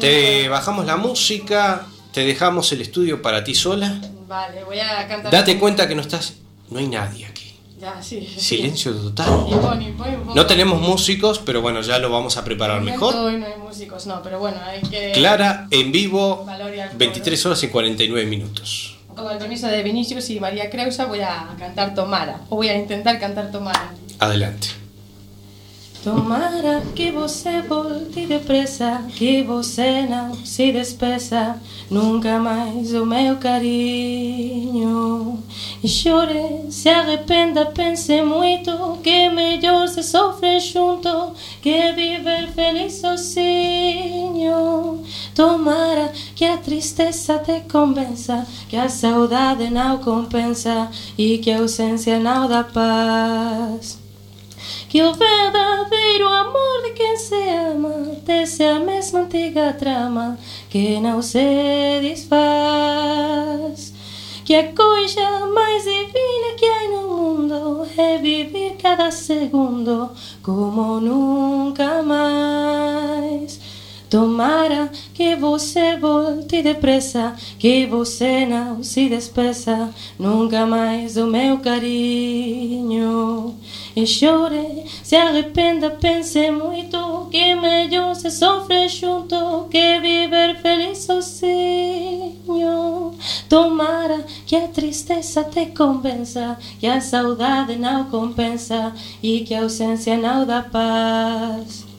te 0.00 0.48
bajamos 0.48 0.87
la 0.87 0.96
música, 0.96 1.88
te 2.14 2.24
dejamos 2.24 2.70
el 2.70 2.81
estudio 2.81 3.20
para 3.20 3.42
ti 3.42 3.57
sola. 3.57 4.00
Vale, 4.29 4.62
voy 4.62 4.79
a 4.79 5.07
cantar. 5.09 5.33
Date 5.33 5.59
cuenta 5.59 5.88
que 5.88 5.96
no 5.96 6.00
estás, 6.00 6.35
no 6.70 6.79
hay 6.79 6.87
nadie 6.87 7.27
aquí. 7.27 7.57
Ya, 7.81 8.00
sí. 8.00 8.27
Silencio 8.38 8.92
total. 8.94 9.46
Y 9.48 9.85
y. 9.85 9.94
No 10.35 10.46
tenemos 10.46 10.81
músicos, 10.81 11.40
pero 11.40 11.61
bueno, 11.61 11.81
ya 11.83 11.98
lo 11.98 12.11
vamos 12.11 12.37
a 12.37 12.44
preparar 12.44 12.81
mejor. 12.83 13.16
Hoy 13.16 13.37
no 13.37 13.46
hay 13.46 13.59
músicos, 13.59 14.07
no, 14.07 14.22
pero 14.22 14.38
bueno, 14.38 14.59
hay 14.64 14.81
que. 14.83 15.11
Clara, 15.12 15.66
en 15.72 15.90
vivo, 15.90 16.44
Valor 16.44 16.72
y 16.72 16.81
alcohol. 16.81 16.98
23 16.98 17.46
horas 17.46 17.62
y 17.64 17.68
49 17.68 18.31
minutos. 18.31 18.96
Con 19.16 19.31
el 19.31 19.38
permiso 19.38 19.66
de 19.66 19.83
Vinicius 19.83 20.31
y 20.31 20.38
María 20.38 20.70
Creusa 20.70 21.07
voy 21.07 21.20
a 21.20 21.48
cantar 21.59 21.94
Tomara. 21.94 22.42
O 22.48 22.57
voy 22.57 22.68
a 22.68 22.79
intentar 22.79 23.18
cantar 23.18 23.50
Tomara. 23.50 23.92
Adelante. 24.20 24.68
Tomara 26.04 26.82
que 26.94 27.10
você 27.10 27.62
volte 27.62 28.26
depressa, 28.26 29.02
que 29.16 29.42
você 29.42 30.02
não 30.02 30.34
se 30.44 30.70
despeça 30.70 31.58
nunca 31.90 32.38
mais 32.38 32.92
o 32.92 33.06
meu 33.06 33.36
carinho. 33.36 35.42
E 35.82 35.88
chore, 35.88 36.70
se 36.70 36.90
arrependa, 36.90 37.64
pense 37.64 38.20
muito 38.20 38.98
que 39.02 39.30
melhor 39.30 39.88
se 39.88 40.02
sofre 40.02 40.60
junto 40.60 41.32
que 41.62 41.92
viver 41.92 42.52
feliz 42.52 43.00
sozinho. 43.00 45.02
Tomara 45.34 46.12
que 46.36 46.44
a 46.44 46.58
tristeza 46.58 47.38
te 47.38 47.60
convença, 47.60 48.46
que 48.68 48.76
a 48.76 48.90
saudade 48.90 49.70
não 49.70 49.96
compensa 49.96 50.90
e 51.16 51.38
que 51.38 51.50
a 51.50 51.60
ausência 51.60 52.20
não 52.20 52.46
dá 52.46 52.62
paz. 52.62 54.03
Que 54.94 55.02
o 55.02 55.12
verdadeiro 55.12 56.28
amor 56.28 56.83
de 56.85 56.90
quem 56.92 57.16
se 57.16 57.35
ama 57.35 58.14
Desce 58.24 58.62
a 58.62 58.78
mesma 58.78 59.22
antiga 59.22 59.72
trama 59.72 60.38
Que 60.70 61.00
não 61.00 61.20
se 61.20 62.00
desfaz. 62.00 63.92
Que 64.44 64.54
a 64.54 64.72
coisa 64.72 65.46
mais 65.52 65.83
divina 65.83 66.54
que 66.57 66.64
há 66.64 66.88
no 66.90 67.09
mundo 67.09 67.88
É 67.98 68.18
viver 68.18 68.76
cada 68.80 69.11
segundo 69.11 70.11
Como 70.44 71.00
nunca 71.00 72.00
mais 72.04 73.59
Tomara 74.14 74.92
que 75.12 75.35
você 75.35 75.96
volte 75.96 76.62
depressa, 76.62 77.35
que 77.59 77.85
você 77.85 78.46
não 78.46 78.81
se 78.81 79.09
despeça 79.09 79.92
nunca 80.16 80.64
mais 80.64 81.14
do 81.14 81.27
meu 81.27 81.59
carinho. 81.59 83.57
E 83.96 84.07
chore, 84.07 84.85
se 85.03 85.16
arrependa, 85.16 85.90
pense 85.90 86.48
muito 86.53 87.27
que 87.29 87.57
melhor 87.57 88.14
se 88.14 88.31
sofre 88.31 88.88
junto 88.88 89.66
que 89.68 89.98
viver 89.98 90.61
feliz 90.62 90.98
sozinho. 90.98 92.37
Tomara 93.48 94.24
que 94.46 94.55
a 94.55 94.68
tristeza 94.68 95.42
te 95.42 95.66
convença, 95.66 96.57
que 96.79 96.87
a 96.87 97.00
saudade 97.00 97.74
não 97.74 98.05
compensa 98.05 98.94
e 99.20 99.40
que 99.40 99.57
a 99.57 99.62
ausência 99.62 100.16
não 100.16 100.46
dá 100.46 100.62
paz. 100.62 101.93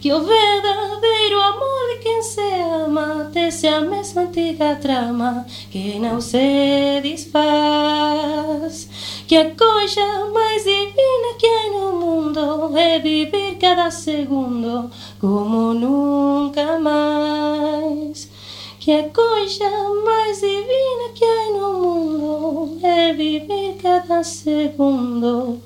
Que 0.00 0.10
o 0.14 0.24
verdadeiro 0.24 1.42
amor 1.42 1.88
de 1.90 1.98
quem 2.02 2.22
se 2.22 2.40
ama 2.40 3.30
Tece 3.34 3.66
a 3.66 3.82
mesma 3.82 4.22
antiga 4.22 4.74
trama 4.76 5.44
Que 5.70 5.98
não 5.98 6.22
se 6.22 7.02
desfaz. 7.02 8.88
Que 9.28 9.36
a 9.36 9.54
coisa 9.54 10.00
mais 10.32 10.64
divina 10.64 11.34
que 11.38 11.46
há 11.46 11.70
no 11.70 12.00
mundo 12.00 12.74
É 12.78 12.98
viver 12.98 13.58
cada 13.60 13.90
segundo 13.90 14.90
Como 15.20 15.74
nunca 15.74 16.78
mais. 16.78 18.30
Que 18.78 18.92
a 18.92 19.08
coisa 19.10 19.68
mais 20.02 20.40
divina 20.40 21.10
que 21.14 21.24
há 21.26 21.52
no 21.58 21.72
mundo 21.74 22.78
É 22.82 23.12
viver 23.12 23.76
cada 23.82 24.24
segundo 24.24 25.60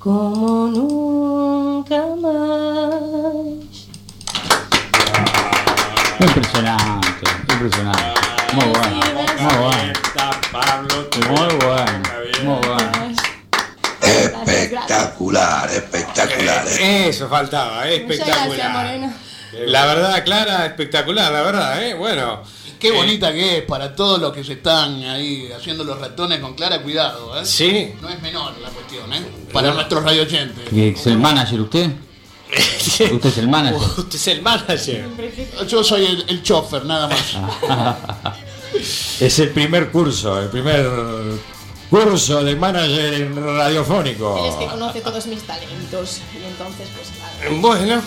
Como 0.00 0.66
nunca 0.66 2.16
mais 2.16 3.75
Impresionante, 6.26 7.30
impresionante. 7.52 8.02
Muy 8.52 8.64
bueno, 8.64 8.96
muy 9.38 9.54
bueno. 9.54 9.92
Muy 11.28 11.54
bueno, 11.56 12.02
muy 12.42 12.66
bueno. 12.66 13.16
Espectacular, 14.02 15.70
espectacular. 15.70 16.66
eh. 16.68 17.08
Eso 17.08 17.28
faltaba, 17.28 17.88
eh, 17.90 18.04
Muchas 18.06 18.26
gracias, 18.26 18.46
espectacular. 18.48 19.10
La 19.66 19.86
verdad, 19.86 20.24
Clara, 20.24 20.66
espectacular, 20.66 21.32
la 21.32 21.42
verdad, 21.42 21.82
¿eh? 21.84 21.94
Bueno. 21.94 22.42
Qué 22.78 22.90
bonita 22.90 23.32
que 23.32 23.58
es 23.58 23.64
para 23.64 23.96
todos 23.96 24.20
los 24.20 24.34
que 24.34 24.44
se 24.44 24.52
están 24.52 25.02
ahí 25.04 25.50
haciendo 25.50 25.82
los 25.82 25.98
ratones 25.98 26.40
con 26.40 26.54
Clara, 26.54 26.82
cuidado, 26.82 27.40
¿eh? 27.40 27.46
Sí. 27.46 27.94
No 28.02 28.08
es 28.10 28.20
menor 28.20 28.52
la 28.62 28.68
cuestión, 28.68 29.10
¿eh? 29.14 29.22
Para 29.50 29.72
nuestros 29.72 30.04
radioyentes. 30.04 30.68
¿Que 30.68 30.90
¿Es 30.90 31.06
el 31.06 31.16
manager 31.18 31.60
usted? 31.62 31.90
¿Usted 33.12 33.24
es 33.28 33.38
el 33.38 33.48
manager? 33.48 33.80
Usted 33.98 34.14
es 34.14 34.26
el 34.28 34.42
manager. 34.42 35.08
Yo 35.68 35.82
soy 35.84 36.06
el, 36.06 36.24
el 36.28 36.42
chofer, 36.42 36.84
nada 36.84 37.08
más. 37.08 38.36
Es 39.20 39.38
el 39.38 39.50
primer 39.50 39.90
curso, 39.90 40.38
el 40.42 40.48
primer 40.50 40.86
curso 41.88 42.44
de 42.44 42.56
manager 42.56 43.34
radiofónico. 43.34 44.38
Él 44.44 44.50
es 44.50 44.54
que 44.56 44.66
conoce 44.66 45.00
todos 45.00 45.26
mis 45.28 45.42
talentos 45.44 46.18
y 46.34 46.44
entonces 46.44 46.88
pues 46.94 47.08
claro. 47.16 47.56
Bueno, 47.60 48.02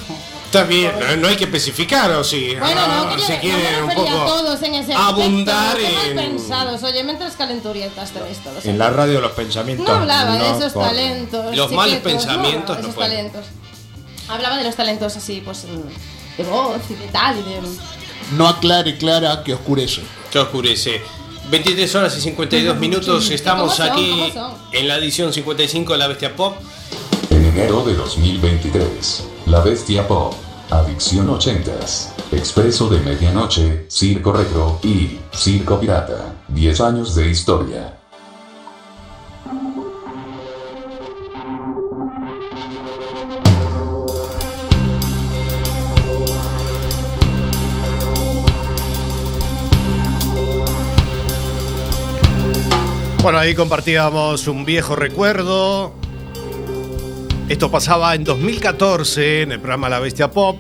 está 0.46 0.64
bien, 0.66 0.92
no, 1.00 1.16
no 1.18 1.28
hay 1.30 1.38
que 1.38 1.46
especificar, 1.46 2.12
o 2.12 2.24
sí. 2.24 2.56
Bueno, 2.60 2.82
Ah, 2.84 3.04
no, 3.06 3.10
quería, 3.10 3.26
si 3.26 3.32
no 3.34 3.40
quieren 3.40 3.62
me 3.64 3.84
un 3.86 3.92
a 3.92 3.96
poco 3.96 4.26
todos 4.28 4.62
en 4.62 4.76
ese 4.76 4.94
abundar 4.94 5.68
aspecto, 5.78 5.96
mal 5.98 6.10
en- 6.12 6.18
pensados. 6.18 6.84
Oye, 6.84 7.04
mientras 7.04 7.34
calenturientas 7.36 8.12
tenéis 8.12 8.38
todos. 8.44 8.66
En 8.66 8.78
la 8.78 8.90
radio 8.92 9.22
los 9.22 9.32
pensamientos. 9.32 9.88
No 9.88 9.94
hablaba 9.96 10.34
de 10.34 10.40
no 10.40 10.58
esos 10.58 10.74
talentos. 10.74 11.56
Los 11.56 11.72
malos 11.72 11.98
pensamientos 12.00 12.76
no, 12.76 12.82
no 12.84 12.88
esos 12.90 12.96
pueden. 12.96 13.32
talentos. 13.32 13.46
Hablaba 14.30 14.58
de 14.58 14.64
los 14.64 14.76
talentos 14.76 15.18
así, 15.18 15.42
pues 15.44 15.66
mm, 15.66 16.38
de 16.38 16.44
voz 16.50 16.82
y 16.90 16.94
de 16.94 17.08
tal 17.08 17.38
y 17.40 17.44
de. 17.44 17.62
No 18.38 18.48
aclare, 18.48 18.98
Clara, 18.98 19.44
que 19.44 19.56
oscurece. 19.56 20.02
Que 20.32 20.40
oscurece. 20.40 21.02
23 21.50 21.96
horas 21.96 22.16
y 22.16 22.22
52 22.22 22.78
minutos, 22.78 23.32
estamos 23.32 23.80
aquí 23.80 24.32
en 24.72 24.88
la 24.88 24.98
edición 24.98 25.34
55 25.34 25.94
de 25.94 25.98
La 25.98 26.08
Bestia 26.08 26.36
Pop. 26.36 26.56
En 27.32 27.44
enero 27.44 27.84
de 27.84 27.96
2023, 27.96 29.28
La 29.48 29.62
Bestia 29.62 30.08
Pop, 30.08 30.36
Adicción 30.70 31.28
80s, 31.28 32.10
Expreso 32.32 32.88
de 32.88 33.00
Medianoche, 33.00 33.86
Circo 33.90 34.32
Retro 34.32 34.80
y 34.84 35.18
Circo 35.34 35.80
Pirata. 35.80 36.36
10 36.50 36.82
años 36.82 37.16
de 37.16 37.32
historia. 37.32 37.99
Bueno, 53.22 53.38
ahí 53.38 53.54
compartíamos 53.54 54.48
un 54.48 54.64
viejo 54.64 54.96
recuerdo. 54.96 55.94
Esto 57.50 57.70
pasaba 57.70 58.16
en 58.16 58.24
2014 58.24 59.42
en 59.42 59.52
el 59.52 59.60
programa 59.60 59.90
La 59.90 60.00
Bestia 60.00 60.32
Pop. 60.32 60.58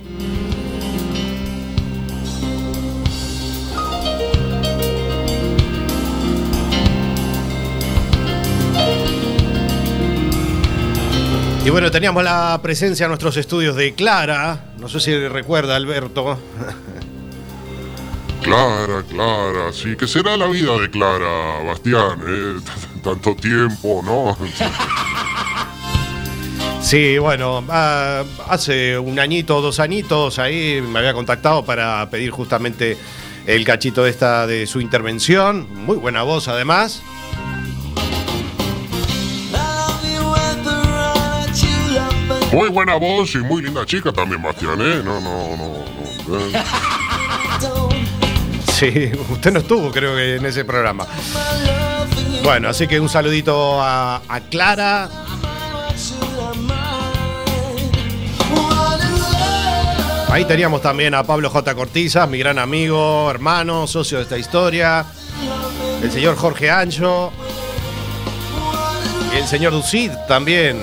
Y 11.64 11.70
bueno, 11.70 11.90
teníamos 11.92 12.24
la 12.26 12.60
presencia 12.62 13.06
en 13.06 13.10
nuestros 13.10 13.38
estudios 13.38 13.78
de 13.78 13.94
Clara. 13.94 14.74
No 14.80 14.90
sé 14.90 15.00
si 15.00 15.28
recuerda, 15.28 15.78
Alberto. 15.78 16.38
Clara, 18.44 19.04
Clara, 19.10 19.72
sí, 19.74 19.96
¿qué 19.98 20.08
será 20.08 20.38
la 20.38 20.48
vida 20.48 20.78
de 20.78 20.90
Clara, 20.90 21.64
Bastián? 21.66 22.20
eh? 22.26 22.60
Tanto 23.04 23.36
tiempo, 23.36 24.02
¿no? 24.04 24.38
Sí, 26.82 27.18
bueno, 27.20 27.64
ah, 27.70 28.24
hace 28.48 28.98
un 28.98 29.20
añito, 29.20 29.62
dos 29.62 29.80
añitos, 29.80 30.40
ahí 30.40 30.82
me 30.82 30.98
había 31.00 31.14
contactado 31.14 31.64
para 31.64 32.10
pedir 32.10 32.32
justamente 32.32 32.98
el 33.46 33.64
cachito 33.66 34.08
esta 34.08 34.48
de 34.48 34.66
su 34.66 34.82
intervención. 34.82 35.68
Muy 35.86 35.98
buena 35.98 36.24
voz, 36.24 36.48
además. 36.48 37.04
Muy 42.52 42.70
buena 42.70 42.96
voz 42.96 43.36
y 43.36 43.40
muy 43.40 43.62
linda 43.62 43.86
chica 43.86 44.12
también, 44.12 44.42
Bastián, 44.42 44.80
¿eh? 44.82 45.02
No, 45.04 45.20
no, 45.22 45.56
no, 45.58 45.86
no. 46.28 46.60
Sí, 48.80 49.12
usted 49.30 49.52
no 49.52 49.60
estuvo, 49.60 49.92
creo 49.92 50.16
que 50.16 50.38
en 50.38 50.46
ese 50.46 50.64
programa. 50.64 51.06
Bueno, 52.44 52.70
así 52.70 52.88
que 52.88 52.98
un 52.98 53.10
saludito 53.10 53.82
a, 53.82 54.22
a 54.26 54.40
Clara. 54.50 55.10
Ahí 60.32 60.46
teníamos 60.46 60.82
también 60.82 61.14
a 61.14 61.24
Pablo 61.24 61.50
J. 61.50 61.76
Cortiza, 61.76 62.26
mi 62.26 62.38
gran 62.38 62.58
amigo, 62.58 63.30
hermano, 63.30 63.86
socio 63.86 64.20
de 64.20 64.24
esta 64.24 64.38
historia. 64.38 65.06
El 66.02 66.10
señor 66.10 66.38
Jorge 66.38 66.70
Ancho. 66.72 67.34
Y 69.34 69.40
el 69.40 69.48
señor 69.48 69.74
Ducid 69.74 70.12
también. 70.30 70.82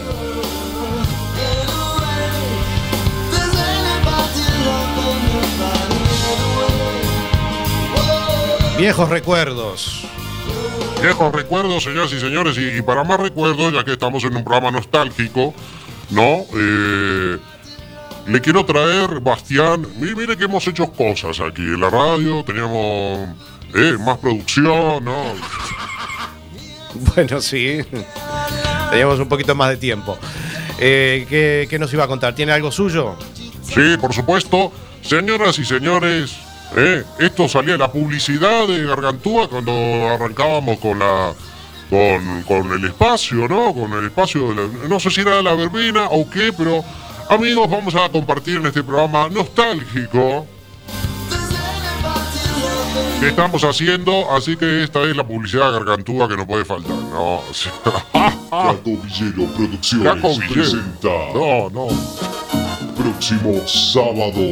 Viejos 8.79 9.09
recuerdos. 9.09 10.05
Viejos 11.01 11.33
recuerdos, 11.33 11.85
señoras 11.85 12.13
y 12.13 12.21
señores, 12.21 12.59
y, 12.59 12.79
y 12.79 12.83
para 12.83 13.05
más 13.05 13.19
recuerdos, 13.19 13.73
ya 13.73 13.85
que 13.85 13.93
estamos 13.93 14.23
en 14.25 14.37
un 14.37 14.45
programa 14.45 14.71
nostálgico, 14.71 15.55
¿no? 16.11 16.45
Eh, 16.55 17.39
le 18.27 18.41
quiero 18.41 18.65
traer, 18.67 19.21
Bastián, 19.21 19.87
mire, 19.99 20.15
mire 20.15 20.37
que 20.37 20.45
hemos 20.45 20.67
hecho 20.67 20.91
cosas 20.93 21.41
aquí 21.41 21.63
en 21.63 21.81
la 21.81 21.89
radio, 21.89 22.45
teníamos 22.45 23.29
eh, 23.75 23.97
más 23.99 24.19
producción, 24.19 25.05
¿no? 25.05 25.25
Bueno, 27.15 27.43
sí. 27.43 27.81
Teníamos 28.91 29.19
un 29.19 29.29
poquito 29.29 29.55
más 29.55 29.69
de 29.69 29.77
tiempo. 29.77 30.17
Eh, 30.79 31.27
¿qué, 31.29 31.67
qué 31.69 31.79
nos 31.79 31.93
iba 31.93 32.05
a 32.05 32.09
contar? 32.09 32.35
¿Tiene 32.35 32.53
algo 32.53 32.73
suyo? 32.73 33.17
Sí, 33.63 33.99
por 34.01 34.15
supuesto. 34.15 34.73
Señoras 35.03 35.59
y 35.59 35.65
señores, 35.67 36.39
eh, 36.77 37.05
esto 37.21 37.49
salía 37.49 37.75
en 37.75 37.81
la 37.81 37.91
publicidad 37.93 38.67
de 38.67 38.85
Gargantúa 38.85 39.49
cuando 39.49 39.73
arrancábamos 39.73 40.79
con 40.79 40.99
la. 40.99 41.33
Con, 41.89 42.43
con 42.43 42.73
el 42.73 42.85
espacio, 42.87 43.47
¿no? 43.47 43.73
Con 43.73 43.93
el 43.93 44.07
espacio 44.07 44.49
de 44.49 44.55
la- 44.57 44.89
No 44.89 44.99
sé 44.99 45.09
si 45.09 45.21
era 45.21 45.41
la 45.43 45.55
verbena 45.55 46.09
o 46.11 46.29
qué, 46.29 46.53
pero. 46.57 46.83
Amigos, 47.31 47.71
vamos 47.71 47.95
a 47.95 48.09
compartir 48.09 48.57
en 48.57 48.67
este 48.67 48.83
programa 48.83 49.29
nostálgico 49.29 50.47
que 53.21 53.29
estamos 53.29 53.65
haciendo, 53.65 54.31
así 54.33 54.57
que 54.57 54.85
esta 54.85 55.03
es 55.05 55.17
la 55.17 55.27
publicidad 55.27 55.73
gargantúa 55.73 56.29
que 56.29 56.37
no 56.37 56.47
puede 56.47 56.65
faltar, 56.65 56.95
¿no? 56.97 57.37
O 57.51 57.55
sea, 57.55 57.73
Caco 58.51 58.83
Villero 58.85 59.47
Producciones 59.57 60.23
presenta. 60.53 61.09
No, 61.35 61.71
no. 61.71 61.89
Próximo 62.97 63.61
sábado, 63.67 64.43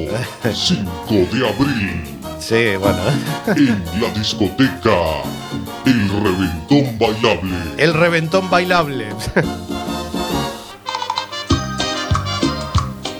5 0.52 0.88
de 1.32 1.48
abril, 1.48 2.04
Sí, 2.38 2.76
bueno. 2.78 2.98
en 3.56 3.82
la 4.00 4.08
discoteca 4.18 5.22
El 5.86 6.08
Reventón 6.10 6.98
Bailable. 6.98 7.56
El 7.78 7.94
reventón 7.94 8.50
bailable. 8.50 9.08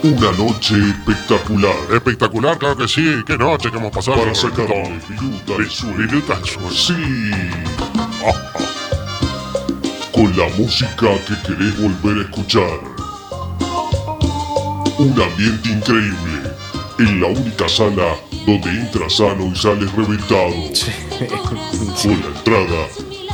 Una 0.03 0.31
noche 0.33 0.75
espectacular. 0.89 1.73
Espectacular, 1.91 2.57
claro 2.59 2.77
que 2.77 2.87
sí. 2.87 3.23
Qué 3.25 3.37
noche 3.37 3.71
que 3.71 3.77
hemos 3.77 3.91
pasado. 3.91 4.17
Para 4.17 4.29
al 4.29 4.35
sueño. 4.35 4.67
Viruta 5.97 6.35
al 6.35 6.45
sueño. 6.45 6.71
Sí. 6.71 6.93
Con 10.13 10.37
la 10.37 10.47
música 10.57 11.07
que 11.27 11.35
querés 11.47 11.81
volver 11.81 12.19
a 12.19 12.29
escuchar. 12.29 12.94
Un 14.97 15.09
ambiente 15.21 15.69
increíble. 15.69 16.51
En 16.99 17.19
la 17.19 17.27
única 17.27 17.67
sala 17.67 18.15
donde 18.45 18.69
entras 18.69 19.17
sano 19.17 19.45
y 19.47 19.55
sales 19.55 19.91
reventado. 19.93 20.53
Con 22.01 22.21
la 22.21 22.27
entrada, 22.27 22.87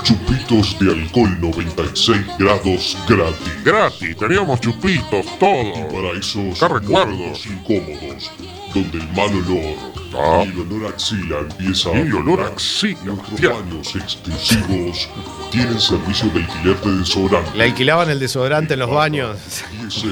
chupitos 0.04 0.80
de 0.80 0.92
alcohol 0.92 1.38
96 1.40 2.22
grados 2.40 2.98
gratis. 3.08 3.64
Gratis, 3.64 4.18
teníamos 4.18 4.60
chupitos, 4.62 5.26
todo. 5.40 5.88
Para 5.90 6.18
esos 6.20 6.58
¿Qué 6.60 6.68
recuerdos? 6.68 7.46
incómodos, 7.46 8.32
donde 8.74 8.98
el 9.00 9.08
mal 9.14 9.30
olor 9.36 9.92
Ah. 10.14 10.44
y 10.46 10.50
el 10.50 10.60
olor 10.60 10.88
a 10.88 10.90
axila 10.90 11.40
empieza 11.40 11.90
Y 11.94 12.00
el 12.00 12.14
olor 12.16 12.42
a 12.42 12.48
axila, 12.48 13.00
Nuestros 13.06 13.42
baños 13.42 13.96
exclusivos 13.96 15.10
tienen 15.52 15.80
servicio 15.80 16.30
de 16.32 16.42
alquiler 16.44 16.82
de 16.82 16.98
desodorante. 16.98 17.58
Le 17.58 17.64
alquilaban 17.64 18.10
el 18.10 18.20
desodorante 18.20 18.74
en 18.74 18.80
los 18.82 18.90
baños. 18.92 19.38
Y 19.82 19.88
ese- 19.88 20.08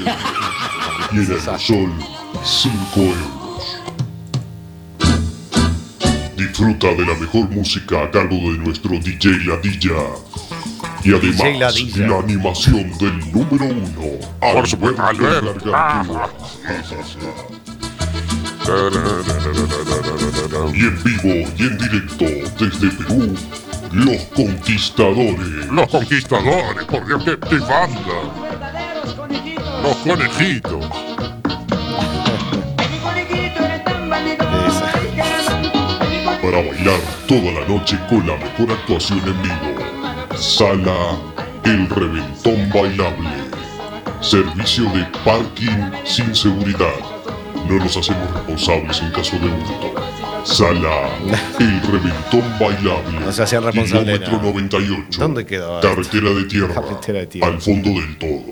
y 1.12 1.16
el 1.18 1.40
sol, 1.60 1.92
5 2.44 3.00
euros. 3.00 3.76
Disfruta 6.36 6.88
de 6.88 7.04
la 7.06 7.14
mejor 7.14 7.50
música 7.50 8.04
a 8.04 8.10
cargo 8.10 8.36
de 8.36 8.58
nuestro 8.58 8.92
DJ 8.98 9.30
Ladilla. 9.44 9.96
Y 11.04 11.12
además, 11.14 11.58
Ladilla. 11.58 12.06
la 12.08 12.18
animación 12.20 12.96
del 12.98 13.18
número 13.32 13.64
uno. 13.66 14.18
Por 14.40 14.66
supuesto. 14.68 15.02
Y 18.70 18.72
en 20.82 21.02
vivo 21.02 21.50
y 21.58 21.62
en 21.62 21.76
directo 21.76 22.24
desde 22.56 22.88
Perú, 22.98 23.34
Los 23.90 24.22
Conquistadores. 24.26 25.66
Los 25.72 25.88
conquistadores, 25.88 26.84
por 26.84 27.04
Dios, 27.04 27.24
qué, 27.24 27.36
qué 27.48 27.58
banda. 27.58 27.98
Los 29.82 29.96
conejitos. 29.96 30.86
Para 36.40 36.62
bailar 36.62 37.00
toda 37.26 37.52
la 37.52 37.66
noche 37.66 37.98
con 38.08 38.24
la 38.24 38.36
mejor 38.36 38.70
actuación 38.70 39.18
en 39.18 39.42
vivo. 39.42 40.36
Sala 40.36 41.18
El 41.64 41.88
Reventón 41.88 42.70
Bailable. 42.72 43.30
Servicio 44.20 44.84
de 44.92 45.04
parking 45.24 45.90
sin 46.04 46.32
seguridad. 46.36 47.19
No 47.70 47.76
nos 47.76 47.96
hacemos 47.96 48.28
responsables 48.34 49.00
en 49.00 49.12
caso 49.12 49.38
de 49.38 49.46
hurto. 49.46 49.94
Sala 50.42 51.08
El 51.60 51.80
Reventón 51.82 52.42
Bailable. 52.58 53.20
No 53.20 53.30
se 53.30 53.44
hacían 53.44 53.62
responsables 53.62 54.18
Kilómetro. 54.18 54.50
98. 54.50 55.20
¿Dónde 55.20 55.46
quedó? 55.46 55.80
Carretera 55.80 56.30
de 56.30 56.44
tierra. 56.46 56.74
Carretera 56.82 57.20
de 57.20 57.26
tierra. 57.28 57.46
Al 57.46 57.60
fondo 57.62 57.90
del 57.90 58.18
todo. 58.18 58.42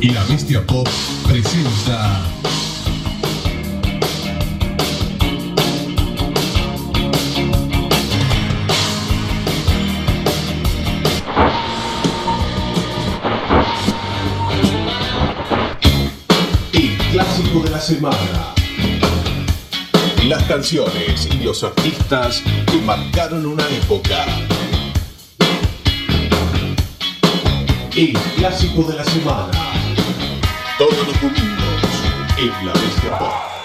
Y 0.00 0.08
la 0.08 0.24
Bestia 0.24 0.66
Pop 0.66 0.88
presenta. 1.28 2.20
Semana. 17.80 18.54
Las 20.26 20.42
canciones 20.44 21.26
y 21.32 21.42
los 21.44 21.64
artistas 21.64 22.42
que 22.66 22.76
marcaron 22.82 23.46
una 23.46 23.66
época. 23.68 24.26
El 27.96 28.12
clásico 28.36 28.82
de 28.82 28.96
la 28.96 29.04
semana. 29.04 29.50
Todos 30.78 30.94
los 31.06 31.20
domingos 31.20 31.82
en 32.36 32.66
La 32.66 32.72
Bestia 32.74 33.18
Pop. 33.18 33.59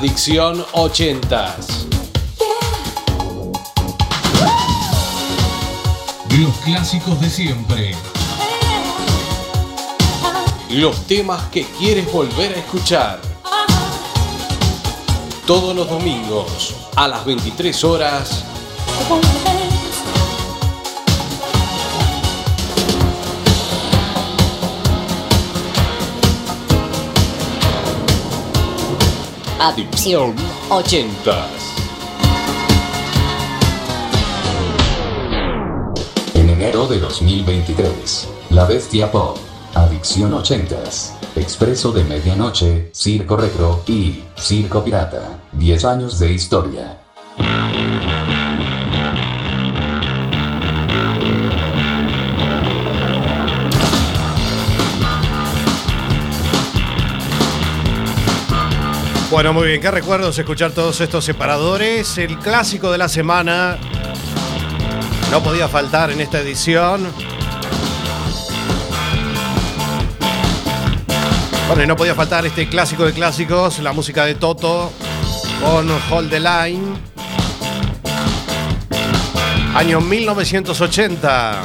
Adicción 0.00 0.64
80s. 0.72 1.86
Los 6.38 6.56
clásicos 6.64 7.20
de 7.20 7.28
siempre. 7.28 7.94
Los 10.70 11.06
temas 11.06 11.42
que 11.50 11.66
quieres 11.78 12.10
volver 12.10 12.54
a 12.54 12.56
escuchar. 12.60 13.20
Todos 15.46 15.76
los 15.76 15.86
domingos 15.86 16.74
a 16.96 17.06
las 17.06 17.22
23 17.26 17.84
horas. 17.84 18.42
Adicción 29.62 30.34
80s. 30.70 31.36
En 36.32 36.48
enero 36.48 36.86
de 36.86 36.98
2023, 36.98 38.26
La 38.52 38.64
Bestia 38.64 39.12
Pop, 39.12 39.36
Adicción 39.74 40.32
80s, 40.32 41.12
Expreso 41.36 41.92
de 41.92 42.04
Medianoche, 42.04 42.88
Circo 42.94 43.36
Retro 43.36 43.82
y 43.86 44.22
Circo 44.34 44.82
Pirata. 44.82 45.38
10 45.52 45.84
años 45.84 46.18
de 46.18 46.32
historia. 46.32 46.98
Bueno, 59.30 59.52
muy 59.52 59.68
bien, 59.68 59.80
qué 59.80 59.92
recuerdos 59.92 60.36
escuchar 60.40 60.72
todos 60.72 61.00
estos 61.00 61.24
separadores. 61.24 62.18
El 62.18 62.36
clásico 62.40 62.90
de 62.90 62.98
la 62.98 63.08
semana 63.08 63.78
no 65.30 65.40
podía 65.40 65.68
faltar 65.68 66.10
en 66.10 66.20
esta 66.20 66.40
edición. 66.40 67.06
Bueno, 71.68 71.84
y 71.84 71.86
no 71.86 71.94
podía 71.94 72.16
faltar 72.16 72.44
este 72.44 72.68
clásico 72.68 73.04
de 73.04 73.12
clásicos, 73.12 73.78
la 73.78 73.92
música 73.92 74.24
de 74.24 74.34
Toto 74.34 74.90
con 75.62 75.88
Hold 76.10 76.30
the 76.30 76.40
Line. 76.40 76.96
Año 79.76 80.00
1980. 80.00 81.62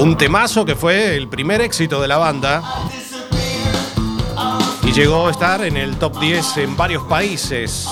Un 0.00 0.18
temazo 0.18 0.66
que 0.66 0.76
fue 0.76 1.16
el 1.16 1.28
primer 1.28 1.62
éxito 1.62 2.02
de 2.02 2.08
la 2.08 2.18
banda. 2.18 2.62
Y 4.88 4.92
llegó 4.92 5.28
a 5.28 5.30
estar 5.32 5.62
en 5.62 5.76
el 5.76 5.98
top 5.98 6.18
10 6.18 6.56
en 6.56 6.74
varios 6.74 7.02
países. 7.02 7.86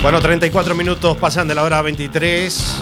Bueno, 0.00 0.20
34 0.20 0.76
minutos 0.76 1.16
pasan 1.16 1.48
de 1.48 1.56
la 1.56 1.64
hora 1.64 1.82
23. 1.82 2.76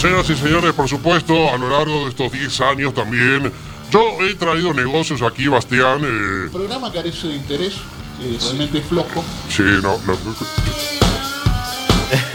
Señoras 0.00 0.30
y 0.30 0.36
señores, 0.36 0.72
por 0.72 0.88
supuesto, 0.88 1.52
a 1.52 1.56
lo 1.58 1.68
largo 1.68 2.04
de 2.04 2.10
estos 2.10 2.32
10 2.32 2.60
años 2.62 2.94
también, 2.94 3.52
yo 3.90 4.00
he 4.22 4.34
traído 4.34 4.72
negocios 4.72 5.20
aquí, 5.22 5.48
Bastián. 5.48 6.00
eh, 6.04 6.44
El 6.44 6.50
programa 6.50 6.92
carece 6.92 7.28
de 7.28 7.34
interés, 7.36 7.74
eh, 8.22 8.38
realmente 8.40 8.78
es 8.78 8.84
flojo. 8.86 9.24
sí, 9.48 9.62
no, 9.82 9.98
no. 10.06 10.16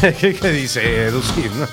¿Qué, 0.19 0.35
qué 0.39 0.51
dice 0.51 1.11
Ducir? 1.11 1.51
no? 1.51 1.67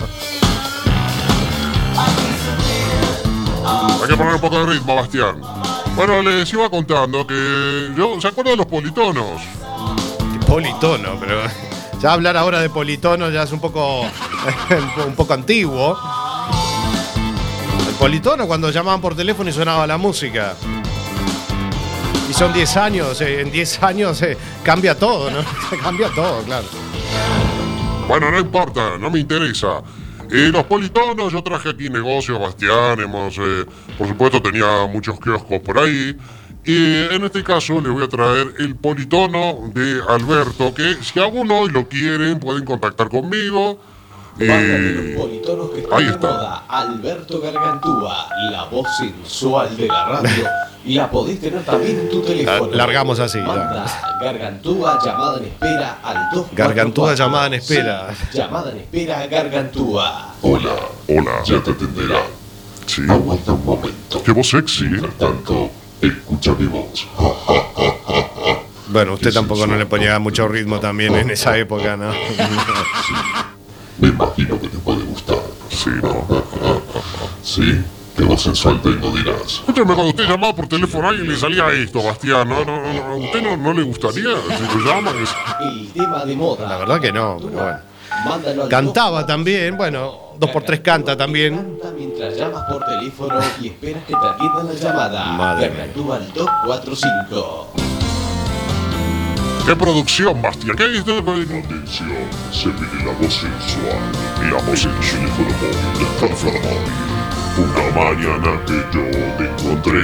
Hay 4.02 4.08
que 4.08 4.16
poner 4.16 4.34
un 4.34 4.40
poco 4.40 4.64
de 4.64 4.72
ritmo, 4.72 4.96
Bastián. 4.96 5.40
Bueno, 5.94 6.22
les 6.22 6.50
iba 6.52 6.68
contando 6.70 7.26
que 7.26 7.90
yo, 7.96 8.20
¿se 8.20 8.28
acuerdan 8.28 8.54
de 8.54 8.56
los 8.58 8.66
politonos? 8.66 9.40
Politono, 10.46 11.16
pero 11.20 11.42
ya 12.02 12.12
hablar 12.12 12.36
ahora 12.36 12.60
de 12.60 12.68
politono 12.68 13.30
ya 13.30 13.44
es 13.44 13.52
un 13.52 13.60
poco 13.60 14.02
un 15.06 15.14
poco 15.14 15.34
antiguo. 15.34 15.96
El 17.88 17.94
politono 17.94 18.48
cuando 18.48 18.70
llamaban 18.70 19.00
por 19.00 19.14
teléfono 19.14 19.48
y 19.48 19.52
sonaba 19.52 19.86
la 19.86 19.98
música. 19.98 20.56
Y 22.28 22.34
son 22.34 22.52
10 22.52 22.76
años, 22.76 23.20
eh, 23.20 23.42
en 23.42 23.52
10 23.52 23.82
años 23.84 24.20
eh, 24.22 24.36
cambia 24.64 24.98
todo, 24.98 25.30
¿no? 25.30 25.40
cambia 25.82 26.08
todo, 26.08 26.42
claro. 26.42 26.66
Bueno, 28.08 28.30
no 28.30 28.38
importa, 28.40 28.98
no 28.98 29.10
me 29.10 29.20
interesa. 29.20 29.82
Eh, 30.30 30.50
los 30.50 30.64
politonos, 30.64 31.32
yo 31.32 31.42
traje 31.42 31.68
aquí 31.68 31.90
negocios, 31.90 32.40
Bastián, 32.40 32.98
hemos, 33.00 33.36
eh, 33.38 33.66
por 33.98 34.08
supuesto, 34.08 34.40
tenía 34.40 34.86
muchos 34.86 35.20
kioscos 35.20 35.60
por 35.60 35.78
ahí. 35.78 36.16
Y 36.64 36.94
en 37.14 37.24
este 37.24 37.42
caso 37.42 37.80
les 37.80 37.90
voy 37.92 38.04
a 38.04 38.08
traer 38.08 38.54
el 38.60 38.76
politono 38.76 39.70
de 39.74 40.00
Alberto, 40.08 40.72
que 40.72 40.94
si 41.02 41.18
aún 41.18 41.50
hoy 41.50 41.70
lo 41.70 41.88
quieren, 41.88 42.38
pueden 42.38 42.64
contactar 42.64 43.08
conmigo. 43.08 43.78
De 44.36 44.46
Eh, 44.46 45.12
los 45.14 45.22
politonos 45.26 45.70
que 45.72 45.80
está 45.80 45.96
ahí 45.96 46.04
de 46.04 46.10
está. 46.12 46.26
moda, 46.28 46.64
Alberto 46.68 47.40
Gargantúa, 47.40 48.28
la 48.50 48.64
voz 48.64 48.86
sensual 48.96 49.76
de 49.76 49.88
la 49.88 50.04
radio. 50.06 50.44
Y 50.86 50.94
la 50.94 51.10
podés 51.10 51.38
tener 51.40 51.62
también 51.64 52.00
en 52.00 52.08
tu 52.08 52.22
teléfono. 52.22 52.70
La- 52.70 52.76
largamos 52.78 53.18
así, 53.20 53.38
ya. 53.38 53.46
Banda 53.46 54.18
Gargantúa, 54.22 54.98
llamada 55.04 55.38
en 55.38 55.44
espera 55.44 55.98
al 56.02 56.30
2. 56.32 56.46
Gargantúa 56.52 57.14
llamada 57.14 57.46
en 57.48 57.54
espera. 57.54 58.14
llamada 58.32 58.70
en 58.70 58.78
espera 58.78 59.26
Gargantúa. 59.26 60.34
Hola, 60.40 60.74
hola, 61.08 61.42
ya 61.44 61.62
te 61.62 61.70
atenderá. 61.72 62.22
Sí. 62.86 63.02
Aguanta 63.08 63.52
un 63.52 63.64
momento. 63.66 64.22
Qué 64.24 64.32
voz 64.32 64.48
sexy. 64.48 64.84
Mientras 64.84 65.14
tanto, 65.18 65.70
escucha 66.08 66.54
mi 66.58 66.66
voz. 66.66 67.06
Bueno, 68.88 69.14
usted 69.14 69.32
tampoco 69.32 69.66
no 69.66 69.76
le 69.76 69.86
ponía 69.86 70.18
mucho 70.18 70.46
ritmo 70.48 70.78
también 70.80 71.14
en 71.14 71.30
esa 71.30 71.56
época, 71.56 71.96
¿no? 71.96 72.12
Me 73.98 74.08
imagino 74.08 74.60
que 74.60 74.68
te 74.68 74.78
puede 74.78 75.02
gustar. 75.04 75.38
Sí, 75.70 75.90
¿no? 76.02 76.26
Sí, 77.42 77.80
qué 78.16 78.24
voz 78.24 78.42
sensual 78.42 78.80
tengo, 78.82 79.10
dirás. 79.16 79.42
Escúchame, 79.54 79.94
cuando 79.94 80.08
usted 80.10 80.24
llamaba 80.28 80.54
por 80.54 80.66
teléfono 80.68 81.06
a 81.06 81.10
alguien 81.10 81.30
le 81.30 81.36
salía 81.36 81.70
esto, 81.72 82.02
Bastián. 82.02 82.48
¿no? 82.48 82.64
No, 82.64 82.80
no, 82.82 82.92
no, 82.92 83.02
¿A 83.04 83.16
usted 83.16 83.42
no, 83.42 83.56
no 83.56 83.72
le 83.72 83.82
gustaría 83.82 84.12
si 84.14 84.20
lo? 84.22 84.36
Es- 85.22 85.34
El 85.60 85.92
tema 85.92 86.24
de 86.24 86.36
moda. 86.36 86.68
La 86.68 86.76
verdad 86.78 87.00
que 87.00 87.12
no, 87.12 87.38
pero 87.40 87.50
bueno. 87.52 87.78
Cantaba 88.68 89.26
también, 89.26 89.76
bueno, 89.76 90.34
2x3 90.38 90.82
canta 90.82 91.16
también. 91.16 91.56
Canta 91.56 91.92
mientras 91.96 92.36
llamas 92.36 92.62
por 92.70 92.84
teléfono 92.84 93.40
y 93.60 93.68
esperas 93.68 94.04
que 94.04 94.14
te 94.14 94.26
atiendan 94.26 94.66
la 94.66 94.74
llamada. 94.74 95.24
Madre 95.32 95.70
mía. 95.70 95.78
Gargantúa 95.78 96.16
al 96.16 96.32
245. 96.32 97.72
¿Qué 99.66 99.76
producción, 99.76 100.42
Bastián? 100.42 100.76
¿Qué 100.76 100.88
dice? 100.88 101.18
Atención, 101.18 102.08
se 102.50 102.68
viene 102.68 103.04
la 103.04 103.12
voz 103.12 103.32
sensual. 103.32 104.50
La 104.50 104.60
voz 104.62 104.84
en 104.84 105.02
su 105.02 105.16
teléfono 105.16 105.50
móvil. 105.62 107.12
Una 107.58 107.84
mañana 107.94 108.60
que 108.66 108.78
yo 108.92 109.04
te 109.38 109.44
encontré. 109.44 110.02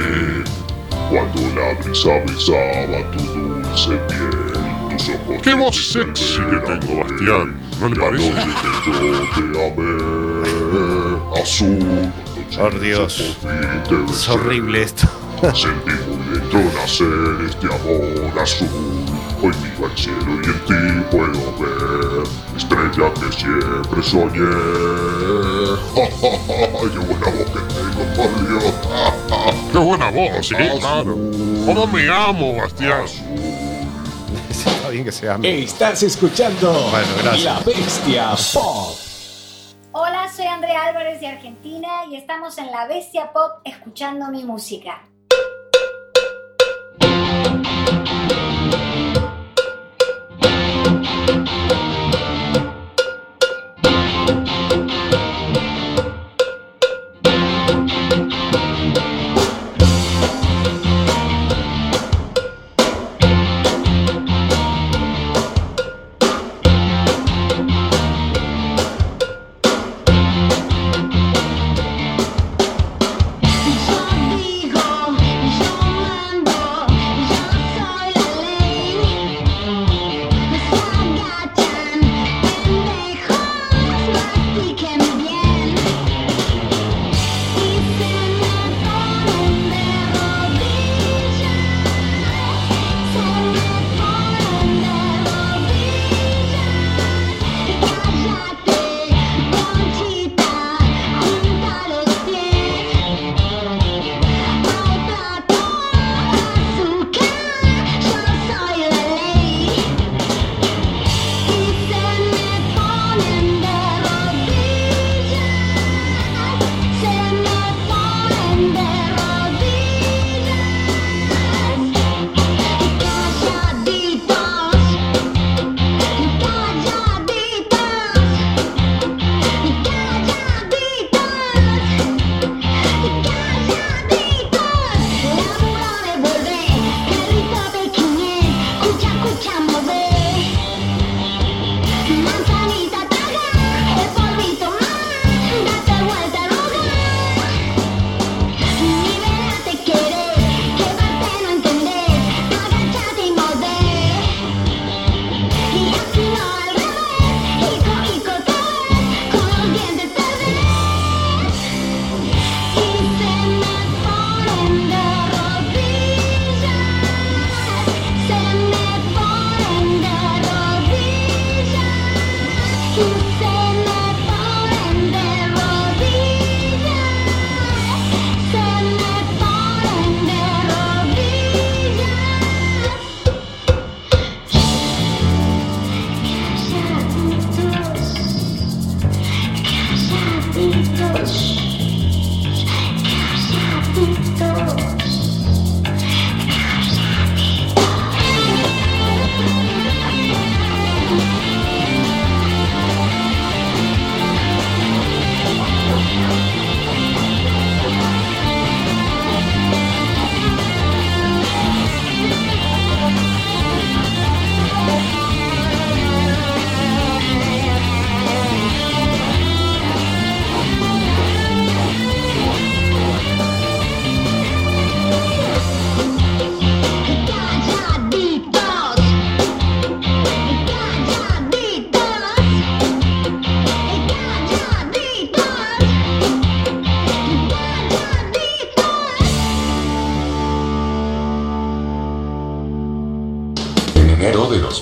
Cuando 1.09 1.41
la 1.59 1.73
brisa 1.81 2.13
besaba 2.25 3.11
tu 3.11 3.23
dulce 3.33 3.97
piel. 4.07 4.68
Tus 4.99 5.09
ojos 5.09 5.41
¿Qué 5.41 5.53
voz 5.53 5.91
sexy 5.91 6.39
que 6.49 6.57
tengo, 6.57 6.99
Bastián? 6.99 7.59
¿No 7.79 7.87
le 7.87 7.95
parece? 7.95 8.31
noche 8.31 8.49
que 8.83 8.91
yo 8.91 9.13
te 9.33 9.81
amé. 9.81 11.41
Azul. 11.41 12.11
Por 12.57 12.79
Dios. 12.81 13.37
Es 14.09 14.29
horrible 14.29 14.81
esto. 14.83 15.07
Sentí 15.53 15.91
muy 16.05 16.37
dentro 16.37 16.59
nacer 16.75 17.45
este 17.47 17.67
amor 17.67 18.39
azul. 18.41 18.67
Hoy 19.41 19.53
miro 19.63 19.85
al 19.89 19.97
cielo 19.97 20.33
y 20.43 20.47
en 20.47 20.59
ti 20.65 21.05
puedo 21.11 21.41
ver 21.59 22.27
estrella 22.57 23.13
que 23.13 23.31
siempre 23.31 24.03
soñé. 24.03 24.49
¡Qué 26.91 26.99
buena 26.99 27.27
voz 27.29 27.47
que 27.51 27.61
tengo, 27.69 28.03
por 28.17 28.31
Dios! 28.49 28.73
¡Qué 29.71 29.77
buena 29.77 30.09
voz, 30.09 30.45
sí, 30.45 30.55
claro! 30.79 31.17
¿Cómo 31.65 31.87
me 31.87 32.09
amo, 32.09 32.57
Bastián? 32.57 33.05
Está 34.89 34.93
bien 34.93 35.05
que 35.05 35.11
sea 35.11 35.33
amigo. 35.35 35.55
Estás 35.55 36.01
escuchando 36.01 36.71
Bueno, 36.71 37.07
gracias. 37.21 37.43
La 37.43 37.59
Bestia 37.59 38.29
Pop. 38.55 38.97
Hola, 39.91 40.27
soy 40.35 40.47
Andrea 40.47 40.85
Álvarez 40.85 41.21
de 41.21 41.27
Argentina 41.27 42.05
y 42.09 42.15
estamos 42.15 42.57
en 42.57 42.71
La 42.71 42.87
Bestia 42.87 43.31
Pop 43.31 43.61
escuchando 43.65 44.29
mi 44.31 44.43
música. 44.43 45.07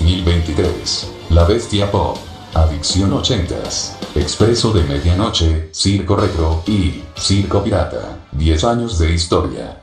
2023. 0.00 1.10
La 1.30 1.44
Bestia 1.44 1.90
Pop. 1.90 2.16
Adicción 2.54 3.10
80s. 3.10 3.96
Expreso 4.14 4.72
de 4.72 4.84
Medianoche, 4.84 5.70
Circo 5.72 6.16
Retro 6.16 6.62
y 6.66 7.02
Circo 7.16 7.62
Pirata. 7.62 8.18
10 8.32 8.64
años 8.64 8.98
de 8.98 9.12
historia. 9.12 9.82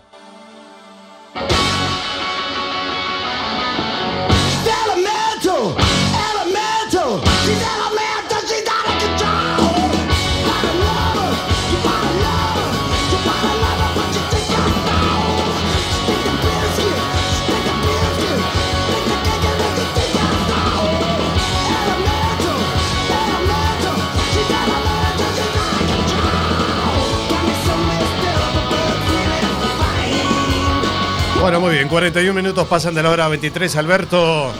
Bueno, 31.46 31.60
muy 31.60 31.76
bien, 31.76 31.88
41 31.88 32.34
minutos 32.34 32.68
pasan 32.68 32.96
de 32.96 33.04
la 33.04 33.12
hora 33.12 33.28
23. 33.28 33.76
Alberto, 33.76 34.52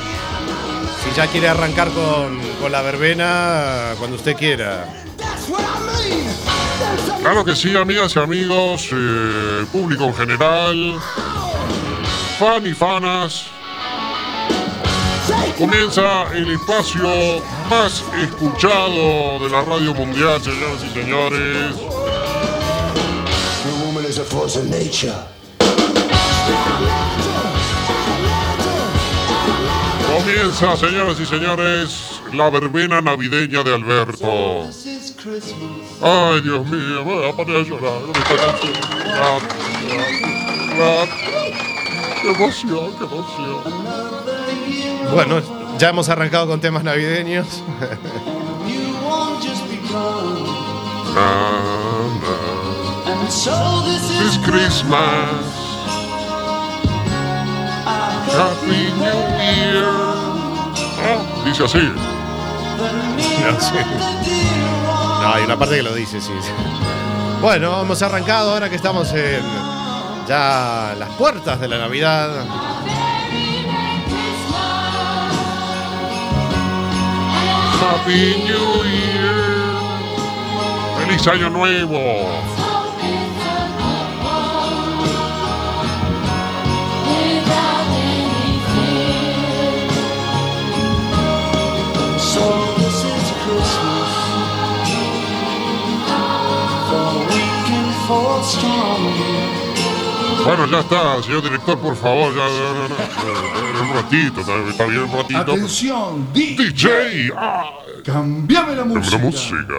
si 1.04 1.16
ya 1.18 1.26
quiere 1.26 1.48
arrancar 1.48 1.90
con, 1.90 2.40
con 2.62 2.72
la 2.72 2.84
verbena, 2.84 3.96
cuando 3.98 4.18
usted 4.18 4.36
quiera. 4.36 4.86
Claro 7.22 7.44
que 7.44 7.56
sí, 7.56 7.76
amigas 7.76 8.16
y 8.16 8.20
amigos, 8.20 8.90
eh, 8.92 9.66
público 9.72 10.04
en 10.04 10.14
general, 10.14 11.00
fan 12.38 12.68
y 12.68 12.74
fanas. 12.76 13.46
Comienza 15.58 16.32
el 16.36 16.52
espacio 16.52 17.42
más 17.68 18.04
escuchado 18.22 19.40
de 19.40 19.50
la 19.50 19.64
radio 19.64 19.92
mundial, 19.96 20.40
señoras 20.40 20.84
y 20.88 20.94
señores. 20.94 21.76
Comienza, 30.16 30.78
señoras 30.78 31.20
y 31.20 31.26
señores, 31.26 32.22
la 32.32 32.50
verbena 32.50 33.02
navideña 33.02 33.64
de 33.64 33.76
Alberto. 33.76 34.70
Ay, 36.02 36.42
Dios 36.42 36.66
mío, 36.68 37.04
voy 37.04 37.30
a 37.30 37.36
poner 37.36 37.58
a 37.58 37.64
llorar. 37.64 38.00
Ah, 39.14 39.38
ah, 40.80 41.04
ah. 41.04 41.06
Qué 42.22 42.30
emoción, 42.32 42.96
qué 42.98 43.04
emoción. 43.04 43.62
Bueno, 45.14 45.42
ya 45.78 45.90
hemos 45.90 46.08
arrancado 46.08 46.48
con 46.48 46.62
temas 46.62 46.86
navideños. 46.86 47.62
This 54.22 54.38
Christmas. 54.46 55.65
Happy 58.38 58.92
New 58.98 59.20
Year. 59.38 59.86
Ah, 61.00 61.22
dice 61.46 61.64
así. 61.64 61.78
No, 61.78 63.60
sí. 63.60 63.76
No, 65.22 65.34
hay 65.34 65.44
una 65.44 65.58
parte 65.58 65.78
que 65.78 65.84
lo 65.84 65.94
dice, 65.94 66.20
sí. 66.20 66.34
sí. 66.42 66.52
Bueno, 67.42 67.82
hemos 67.82 68.02
arrancado 68.02 68.52
ahora 68.52 68.70
que 68.70 68.76
estamos 68.76 69.12
en 69.14 69.42
ya 70.28 70.96
las 70.98 71.10
puertas 71.12 71.60
de 71.60 71.68
la 71.68 71.78
Navidad. 71.78 72.46
Happy 77.82 78.44
New 78.46 78.84
Year. 78.84 79.36
Feliz 81.00 81.28
Año 81.28 81.50
Nuevo. 81.50 82.65
Bueno, 100.46 100.68
ya 100.68 100.80
está, 100.82 101.24
señor 101.24 101.42
director, 101.42 101.80
por 101.80 101.96
favor, 101.96 102.32
ya, 102.36 102.48
ya, 102.48 102.88
ya, 102.88 102.96
ya, 103.74 103.82
un 103.82 103.94
ratito, 103.96 104.42
está, 104.70 104.86
bien 104.86 105.02
un 105.04 105.12
ratito. 105.12 105.40
Atención, 105.40 106.28
DJ, 106.34 107.32
ah, 107.36 107.64
cambiame 108.04 108.76
la 108.76 108.86
música. 108.86 109.18
la 109.18 109.24
música. 109.24 109.74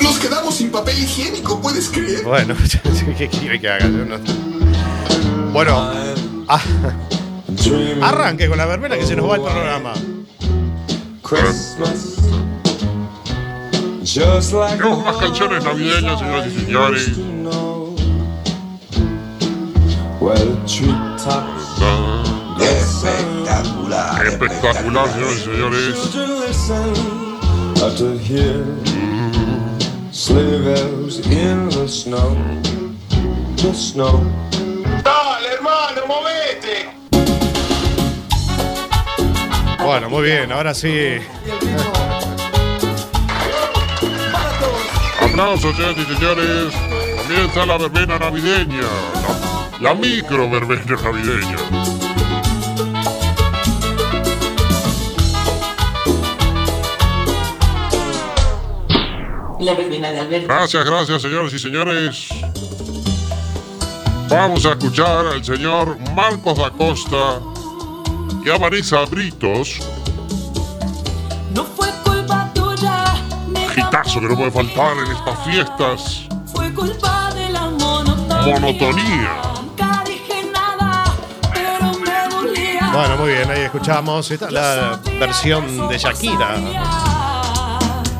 Nos 0.00 0.18
quedamos 0.20 0.54
sin 0.54 0.70
papel 0.70 1.02
higiénico, 1.02 1.60
¿puedes 1.60 1.88
creer? 1.88 2.22
Bueno, 2.22 2.54
¿qué 3.18 3.28
quiere 3.28 3.60
que 3.60 3.68
haga? 3.68 3.86
Yo 3.88 4.04
no- 4.04 5.52
Bueno, 5.52 5.90
ah, 6.48 6.60
arranque 8.02 8.48
con 8.48 8.56
la 8.58 8.66
verbena 8.66 8.96
que 8.96 9.06
se 9.06 9.16
nos 9.16 9.28
va 9.28 9.34
el 9.36 9.42
programa. 9.42 9.94
Tenemos 14.04 15.02
más 15.02 15.16
canciones 15.16 15.64
navideñas, 15.64 16.18
señoras 16.18 16.46
y 16.46 16.60
señores. 16.60 17.08
Espectacular. 22.60 24.26
Espectacular, 24.26 25.08
señoras 25.10 25.36
y 25.36 25.40
señores. 25.40 25.94
After 27.82 28.18
here, 28.18 28.64
sleigh 30.12 30.58
bells 30.62 31.26
in 31.26 31.70
the 31.70 31.88
snow, 31.88 32.36
the 33.56 33.72
snow. 33.72 34.20
Dale, 35.02 35.48
hermano, 35.54 36.06
movete. 36.06 36.90
Bueno, 39.82 40.10
muy 40.10 40.24
bien, 40.24 40.52
ahora 40.52 40.74
sí. 40.74 41.20
Aplausos, 45.34 45.74
señoras 45.74 45.96
y 45.98 46.14
señores. 46.14 46.74
Comienza 47.26 47.66
la 47.66 47.76
verbena 47.76 48.20
navideña. 48.20 48.82
La, 49.80 49.88
la 49.88 49.94
micro 49.96 50.48
verbena 50.48 50.94
navideña. 51.02 51.56
La 59.58 59.74
verbena 59.74 60.12
de 60.12 60.20
Alberto. 60.20 60.46
Gracias, 60.46 60.84
gracias, 60.84 61.22
señoras 61.22 61.52
y 61.52 61.58
señores. 61.58 62.28
Vamos 64.28 64.64
a 64.66 64.70
escuchar 64.70 65.26
al 65.26 65.44
señor 65.44 65.98
Marcos 66.14 66.58
da 66.58 66.70
Costa 66.70 67.40
y 68.44 68.50
a 68.50 68.56
Vanessa 68.56 69.04
Britos. 69.06 69.80
Gitazo 74.14 74.20
que 74.20 74.28
no 74.28 74.36
puede 74.36 74.50
faltar 74.50 74.96
en 74.96 75.10
estas 75.10 75.44
fiestas. 75.44 76.28
fue 76.46 76.72
culpa 76.72 77.32
de 77.34 77.48
la 77.50 77.68
monotonía. 77.68 78.60
Monotonía. 78.60 79.42
Nunca 79.56 80.04
dije 80.06 80.50
nada, 80.52 81.04
pero 81.52 81.92
me 81.98 82.34
dolía. 82.34 82.90
Bueno, 82.92 83.16
muy 83.16 83.30
bien, 83.30 83.50
ahí 83.50 83.62
escuchamos 83.62 84.30
esta, 84.30 84.50
la 84.50 85.00
versión 85.18 85.88
de 85.88 85.98
Shakira. 85.98 86.56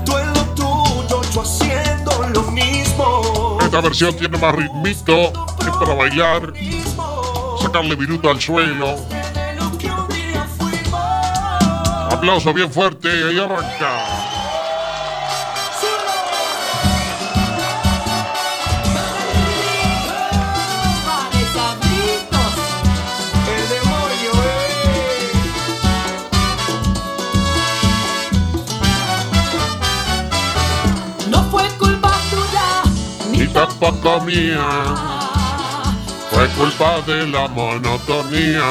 Tú 0.04 0.18
en 0.18 0.34
lo 0.34 0.44
tuyo, 0.56 1.22
yo 1.32 1.42
haciendo 1.42 2.28
lo 2.28 2.42
mismo. 2.50 3.58
Esta 3.60 3.80
versión 3.80 4.16
tiene 4.16 4.36
más 4.38 4.54
ritmito, 4.54 5.32
es 5.60 5.76
para 5.78 5.94
bailar, 5.94 6.52
sacarle 7.60 7.96
minuto 7.96 8.30
al 8.30 8.40
suelo. 8.40 8.96
Aplauso 12.10 12.52
bien 12.52 12.70
fuerte 12.72 13.08
y 13.32 13.38
arranca. 13.38 14.23
Y 33.74 33.80
tampoco 33.80 34.20
mía. 34.24 34.94
Fue 36.30 36.48
culpa 36.50 37.00
de 37.06 37.26
la 37.26 37.48
monotonía. 37.48 38.62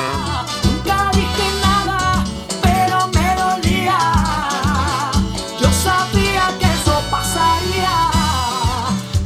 nunca 0.63 1.11
dije 1.13 1.47
nada, 1.61 2.23
pero 2.61 3.07
me 3.07 3.35
dolía. 3.35 3.99
Yo 5.59 5.71
sabía 5.71 6.51
que 6.59 6.65
eso 6.65 7.01
pasaría. 7.09 8.09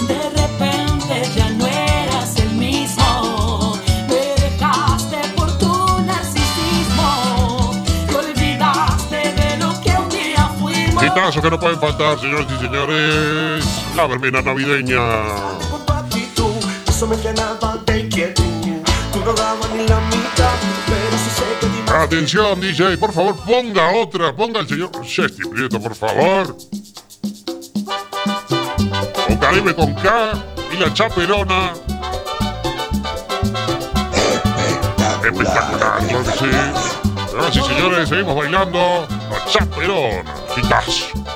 De 0.08 0.30
repente 0.42 1.30
ya 1.36 1.50
no 1.50 1.66
eras 1.68 2.36
el 2.38 2.52
mismo. 2.52 3.78
Me 4.08 4.42
dejaste 4.42 5.18
por 5.36 5.58
tu 5.58 6.02
narcisismo. 6.04 7.72
Te 8.08 8.16
olvidaste 8.16 9.34
de 9.34 9.58
lo 9.58 9.82
que 9.82 9.92
un 9.92 10.10
día 10.10 10.50
fuimos. 10.60 11.04
Gitazo 11.04 11.42
que 11.42 11.50
no 11.50 11.60
pueden 11.60 11.80
faltar, 11.80 12.20
señores 12.20 12.48
y 12.56 12.64
señores. 12.64 13.66
La 13.96 14.06
verbena 14.06 14.42
navideña. 14.44 15.67
Sí 16.98 17.06
Atención, 21.94 22.60
DJ, 22.60 22.98
por 22.98 23.14
favor, 23.14 23.36
ponga 23.46 23.92
otra. 23.92 24.36
Ponga 24.36 24.62
el 24.62 24.68
señor 24.68 24.90
Chesty 25.04 25.48
Prieto, 25.48 25.80
por 25.80 25.94
favor. 25.94 26.58
Con 29.28 29.38
Caribe 29.38 29.76
con 29.76 29.94
K 29.94 30.34
y 30.74 30.78
la 30.78 30.92
chaperona. 30.92 31.74
Espectacular, 35.24 36.08
que 36.08 36.32
sí. 36.32 36.50
Señoras 37.30 37.56
y 37.56 37.62
señores, 37.62 38.10
seguimos 38.10 38.36
bailando 38.36 39.08
la 39.30 39.46
chaperona. 39.46 40.34
Gitazo. 40.56 41.27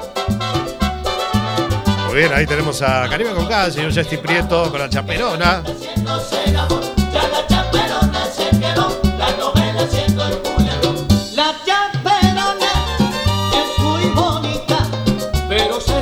Bien, 2.14 2.34
ahí 2.34 2.45
tenemos 2.45 2.82
a 2.82 3.07
Caribe 3.09 3.32
con 3.32 3.47
K, 3.47 3.72
señor 3.72 3.95
Justin 3.95 4.20
Prieto 4.20 4.70
con 4.70 4.80
la 4.80 4.89
chaperona. 4.89 5.64
Pero 15.47 15.80
se 15.80 16.01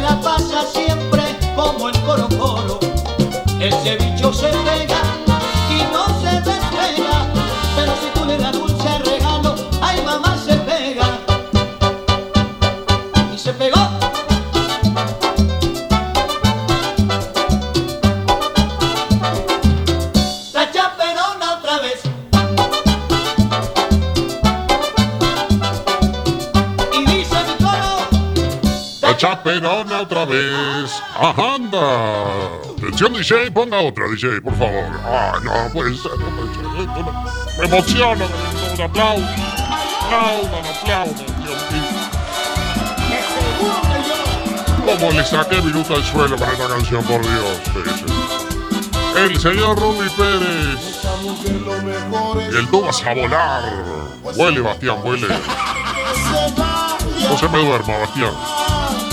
anda. 31.21 32.25
Atención, 32.77 33.13
DJ, 33.13 33.51
ponga 33.51 33.79
otra, 33.81 34.07
DJ, 34.07 34.41
por 34.41 34.53
favor. 34.57 34.85
Ah, 35.05 35.33
no 35.43 35.51
puede 35.73 35.95
ser, 35.95 36.11
no 36.17 36.25
puede 36.35 36.53
ser. 36.55 36.65
Esto 36.79 37.03
me- 37.03 37.67
Me 37.67 37.75
emociona. 37.75 38.25
aplaudan, 38.25 38.83
aplaudan. 38.83 39.39
Aplaudan, 40.01 40.65
aplaudan, 40.65 41.15
Dios 41.43 41.71
mío. 41.71 41.99
Como 44.85 45.11
le 45.11 45.23
saqué 45.25 45.61
minuto 45.61 45.93
al 45.95 46.03
suelo 46.03 46.35
para 46.37 46.51
esta 46.53 46.67
canción, 46.67 47.03
por 47.03 47.21
Dios. 47.21 47.59
El 49.17 49.39
señor 49.39 49.77
Rumi 49.79 50.09
Pérez. 50.09 51.03
Y 52.51 52.57
el 52.57 52.67
tú 52.69 52.81
vas 52.81 53.03
a 53.05 53.13
volar. 53.13 53.63
Huele, 54.35 54.61
Bastián, 54.61 54.97
huele. 55.03 55.27
No 57.29 57.37
se 57.37 57.49
me 57.49 57.57
duerma, 57.65 57.97
Bastián. 57.97 58.33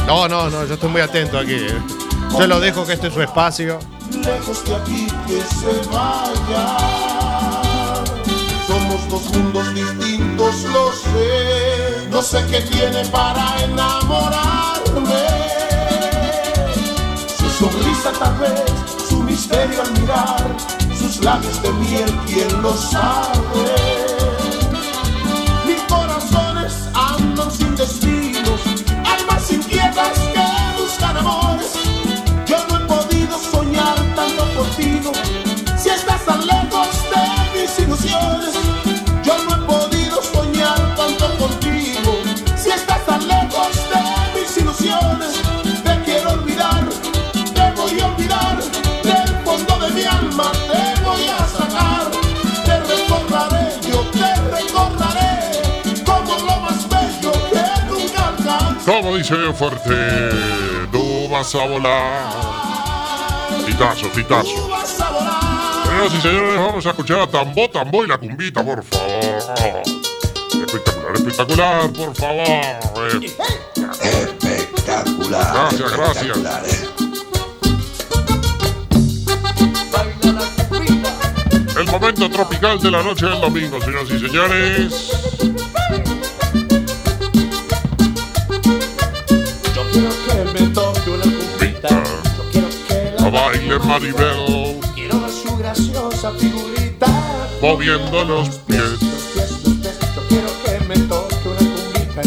No, 0.07 0.29
no, 0.29 0.49
no, 0.51 0.65
yo 0.65 0.75
estoy 0.75 0.89
muy 0.91 1.01
atento 1.01 1.39
aquí. 1.39 1.55
eh. 1.55 1.83
Yo 2.39 2.47
lo 2.47 2.61
dejo 2.61 2.87
que 2.87 2.93
este 2.95 3.09
es 3.09 3.15
su 3.15 3.23
espacio. 3.23 3.79
lejos 4.13 4.65
de 4.65 4.77
aquí 4.77 5.07
que 5.27 5.41
se 5.43 5.89
vaya. 5.89 6.77
Somos 8.67 9.09
dos 9.09 9.23
mundos 9.37 9.75
distintos, 9.75 10.63
lo 10.73 10.93
sé. 10.93 12.09
No 12.11 12.23
sé 12.23 12.45
qué 12.51 12.61
tiene 12.63 13.05
para 13.07 13.63
enamorarme. 13.65 15.27
Su 17.39 17.51
sonrisa 17.51 18.13
tal 18.19 18.35
vez, 18.39 18.63
su 19.09 19.23
misterio 19.23 19.83
al 19.83 19.93
mirar, 20.01 20.57
sus 20.99 21.23
labios 21.25 21.61
de 21.63 21.73
miel, 21.73 22.11
quién 22.27 22.63
lo 22.63 22.75
sabe. 22.77 24.16
nós 29.97 30.19
temos 30.29 30.97
cada 30.99 31.21
amor. 31.21 31.56
Como 59.07 59.19
dice 59.19 59.37
fuerte, 59.53 60.31
tú 60.91 61.29
vas 61.31 61.55
a 61.55 61.65
volar. 61.65 62.29
Titazo, 63.65 64.09
titazo. 64.09 64.51
Señoras 65.85 66.13
y 66.13 66.21
señores, 66.21 66.57
vamos 66.57 66.85
a 66.87 66.91
escuchar 66.91 67.21
a 67.21 67.27
Tambo, 67.29 67.71
Tambo 67.71 68.05
y 68.05 68.09
la 68.09 68.19
cumbita, 68.19 68.65
por 68.65 68.83
favor. 68.83 69.43
Espectacular, 70.61 71.15
espectacular, 71.15 71.93
por 71.93 72.17
favor. 72.17 73.25
Espectacular. 74.03 75.53
Gracias, 75.55 75.93
gracias. 75.93 76.37
eh. 76.67 76.89
El 81.79 81.87
momento 81.87 82.29
tropical 82.29 82.81
de 82.81 82.91
la 82.91 83.05
noche 83.05 83.27
del 83.27 83.41
domingo, 83.41 83.81
señoras 83.81 84.11
y 84.11 84.19
señores. 84.19 85.26
Baile 93.37 93.79
Maribel, 93.79 94.81
Quiero 94.95 95.21
ver 95.21 95.31
su 95.31 95.57
graciosa 95.59 96.33
figurita. 96.33 97.07
moviendo 97.61 98.25
los 98.25 98.49
pies. 98.67 98.99
Yo 100.15 100.23
quiero 100.29 100.49
que 100.65 100.81
me 100.89 100.97
toque 101.07 101.49
una 101.49 101.59
cumbita. 101.59 102.23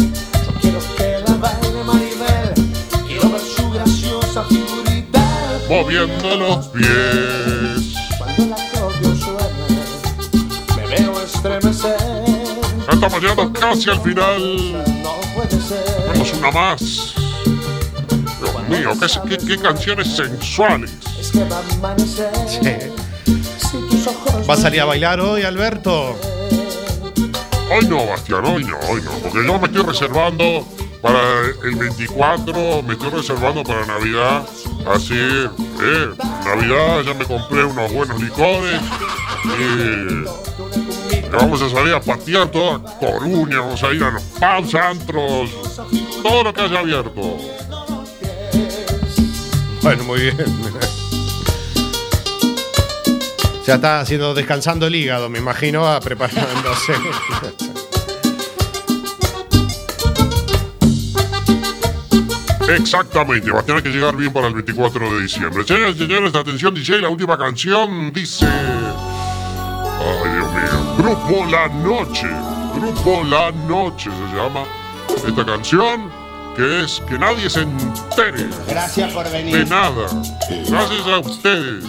Yo 0.46 0.52
quiero 0.60 0.78
que 0.96 1.18
la 1.26 1.34
baile 1.34 1.84
Maribel. 1.84 2.54
Quiero 3.06 3.30
ver 3.30 3.40
su 3.40 3.70
graciosa 3.70 4.44
figurita. 4.44 5.22
Moviendo 5.68 6.36
los 6.36 6.68
pies. 6.68 7.94
Cuando 8.18 8.42
el 8.44 8.52
acordeón 8.52 9.18
suena, 9.18 9.66
me 10.76 10.86
veo 10.86 11.20
estremecer. 11.22 11.96
Estamos 12.92 13.20
llegando 13.20 13.52
casi 13.52 13.90
al 13.90 14.00
final. 14.00 14.84
No 15.02 15.12
puede 15.34 15.60
ser. 15.60 15.84
Tenemos 16.12 16.32
una 16.34 16.50
más. 16.52 17.09
Mío, 18.70 18.92
qué, 18.98 19.36
qué- 19.36 19.46
qué 19.46 19.58
canciones 19.58 20.14
sensuales. 20.16 20.90
Va 21.50 21.56
a 21.56 21.74
amanecer. 21.74 22.30
Si 23.24 23.76
tus 23.88 24.06
ojos 24.06 24.48
¿Va 24.48 24.54
a 24.54 24.56
salir 24.56 24.80
a 24.80 24.84
bailar 24.84 25.20
hoy, 25.20 25.42
Alberto? 25.42 26.16
Hoy 27.72 27.86
no, 27.88 28.06
Bastián, 28.06 28.44
hoy 28.44 28.64
no, 28.64 28.76
hoy 28.88 29.02
no. 29.02 29.10
Porque 29.22 29.46
yo 29.46 29.58
me 29.58 29.66
estoy 29.66 29.82
reservando 29.82 30.66
para 31.02 31.20
el 31.64 31.76
24, 31.76 32.82
me 32.82 32.94
estoy 32.94 33.10
reservando 33.10 33.62
para 33.62 33.86
Navidad. 33.86 34.42
Así, 34.92 35.14
eh, 35.14 36.08
Navidad 36.44 37.02
ya 37.02 37.14
me 37.14 37.24
compré 37.26 37.64
unos 37.64 37.92
buenos 37.92 38.20
licores. 38.20 38.80
Y, 39.44 41.14
y 41.16 41.28
vamos 41.32 41.62
a 41.62 41.70
salir 41.70 41.94
a 41.94 42.00
patear 42.00 42.48
toda 42.50 42.80
Coruña, 42.98 43.60
vamos 43.60 43.82
a 43.84 43.92
ir 43.92 44.02
a 44.02 44.10
los 44.10 44.22
pubs, 44.22 44.74
antros, 44.74 45.50
todo 46.22 46.42
lo 46.42 46.52
que 46.52 46.60
haya 46.62 46.80
abierto. 46.80 47.38
Bueno, 49.82 50.04
muy 50.04 50.20
bien. 50.20 50.36
Ya 53.66 53.74
está 53.74 54.00
haciendo 54.00 54.32
descansando 54.34 54.86
el 54.86 54.94
hígado, 54.96 55.28
me 55.28 55.38
imagino, 55.38 55.86
a 55.86 56.00
preparándose. 56.00 56.92
Exactamente, 62.74 63.50
va 63.50 63.60
a 63.60 63.62
tener 63.62 63.82
que 63.82 63.90
llegar 63.90 64.16
bien 64.16 64.32
para 64.32 64.48
el 64.48 64.54
24 64.54 65.14
de 65.14 65.22
diciembre. 65.22 65.64
Señoras 65.64 65.94
y 65.94 65.98
señores, 65.98 66.34
atención 66.34 66.74
DJ, 66.74 67.00
la 67.02 67.10
última 67.10 67.36
canción 67.38 68.12
dice... 68.12 68.46
Ay, 68.46 70.30
Dios 70.32 70.52
mío. 70.52 70.96
Grupo 70.98 71.46
La 71.50 71.68
Noche. 71.68 72.28
Grupo 72.74 73.22
La 73.24 73.52
Noche 73.52 74.10
se 74.10 74.36
llama 74.36 74.64
esta 75.26 75.44
canción, 75.44 76.10
que 76.56 76.84
es 76.84 77.00
Que 77.08 77.18
nadie 77.18 77.48
se 77.50 77.60
entere 77.62 78.48
Gracias 78.68 79.12
por 79.12 79.24
de 79.24 79.30
venir. 79.30 79.68
nada. 79.68 80.06
Gracias 80.68 81.06
a 81.06 81.18
ustedes. 81.18 81.84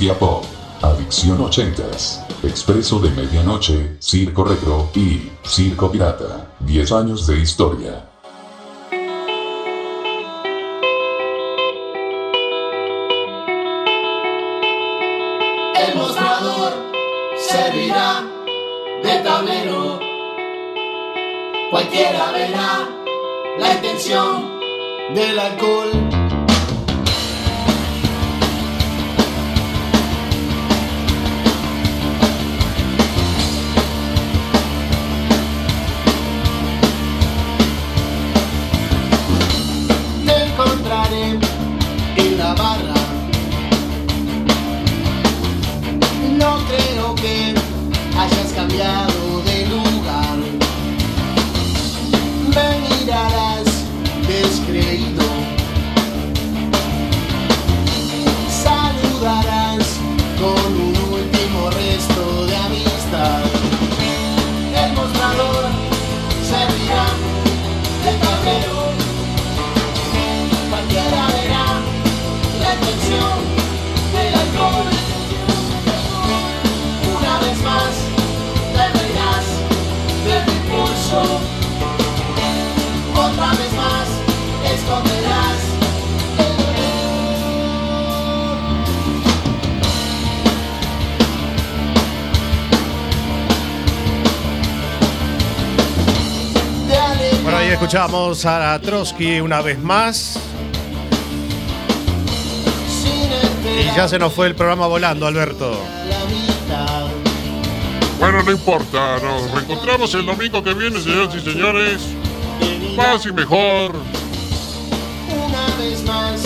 Bestia 0.00 0.16
Adicción 0.80 1.36
80s, 1.40 2.24
Expreso 2.42 3.00
de 3.00 3.10
Medianoche, 3.10 3.96
Circo 3.98 4.44
Retro 4.44 4.88
y 4.94 5.30
Circo 5.44 5.92
Pirata. 5.92 6.54
10 6.60 6.92
años 6.92 7.26
de 7.26 7.38
historia. 7.38 8.08
Escuchamos 97.90 98.46
a 98.46 98.78
Trotsky 98.78 99.40
una 99.40 99.62
vez 99.62 99.76
más. 99.76 100.38
Y 103.80 103.96
ya 103.96 104.06
se 104.06 104.16
nos 104.16 104.32
fue 104.32 104.46
el 104.46 104.54
programa 104.54 104.86
volando, 104.86 105.26
Alberto. 105.26 105.76
Bueno, 108.20 108.44
no 108.44 108.52
importa, 108.52 109.18
nos 109.18 109.50
reencontramos 109.50 110.14
el 110.14 110.24
domingo 110.24 110.62
que 110.62 110.72
viene, 110.72 111.00
señoras 111.00 111.34
y 111.34 111.40
señores. 111.40 112.00
Más 112.96 113.26
y 113.26 113.32
mejor. 113.32 113.96
Una 115.48 115.76
vez 115.76 116.04
más, 116.04 116.42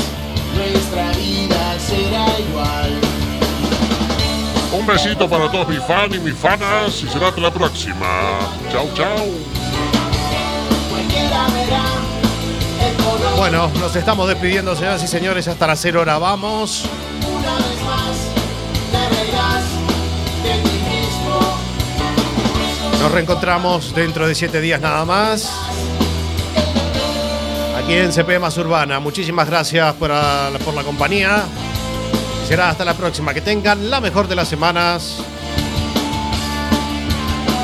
nuestra 0.56 1.12
vida 1.12 1.78
será 1.78 2.40
igual. 2.40 3.00
Un 4.72 4.86
besito 4.86 5.28
para 5.28 5.50
todos 5.50 5.68
mis 5.68 5.84
fans 5.84 6.16
y 6.16 6.20
mis 6.20 6.36
fanas 6.36 7.02
y 7.02 7.06
será 7.06 7.28
hasta 7.28 7.42
la 7.42 7.52
próxima. 7.52 8.38
Chau, 8.72 8.88
chau. 8.94 9.53
Bueno, 13.44 13.70
nos 13.78 13.94
estamos 13.94 14.26
despidiendo, 14.26 14.74
señoras 14.74 15.02
y 15.02 15.06
señores. 15.06 15.46
Hasta 15.48 15.66
las 15.66 15.78
0 15.82 16.00
hora 16.00 16.16
vamos. 16.16 16.86
Nos 23.02 23.12
reencontramos 23.12 23.94
dentro 23.94 24.26
de 24.26 24.34
7 24.34 24.62
días 24.62 24.80
nada 24.80 25.04
más. 25.04 25.52
Aquí 27.76 27.92
en 27.92 28.14
CP 28.14 28.38
Más 28.38 28.56
Urbana. 28.56 28.98
Muchísimas 28.98 29.46
gracias 29.46 29.92
por, 29.96 30.10
por 30.64 30.72
la 30.72 30.82
compañía. 30.82 31.42
Será 32.48 32.70
hasta 32.70 32.86
la 32.86 32.94
próxima. 32.94 33.34
Que 33.34 33.42
tengan 33.42 33.90
la 33.90 34.00
mejor 34.00 34.26
de 34.26 34.36
las 34.36 34.48
semanas. 34.48 35.18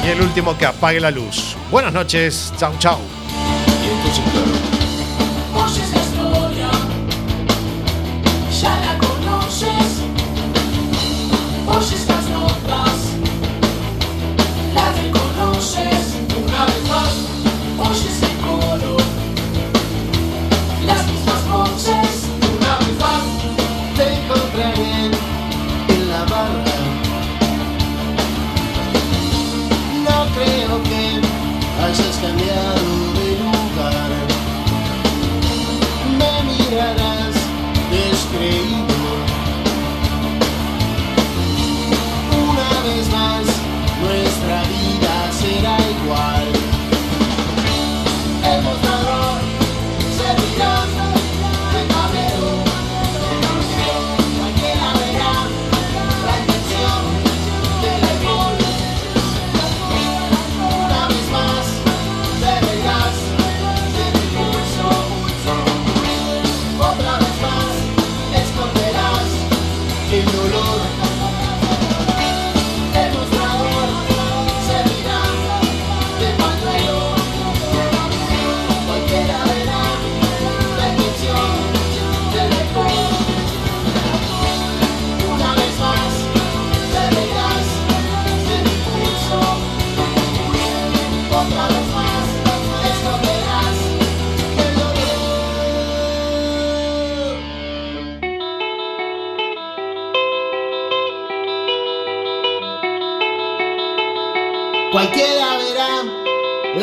Y 0.04 0.08
el 0.10 0.20
último 0.20 0.58
que 0.58 0.66
apague 0.66 1.00
la 1.00 1.10
luz. 1.10 1.56
Buenas 1.70 1.94
noches. 1.94 2.52
Chau, 2.58 2.74
chau. 2.78 2.98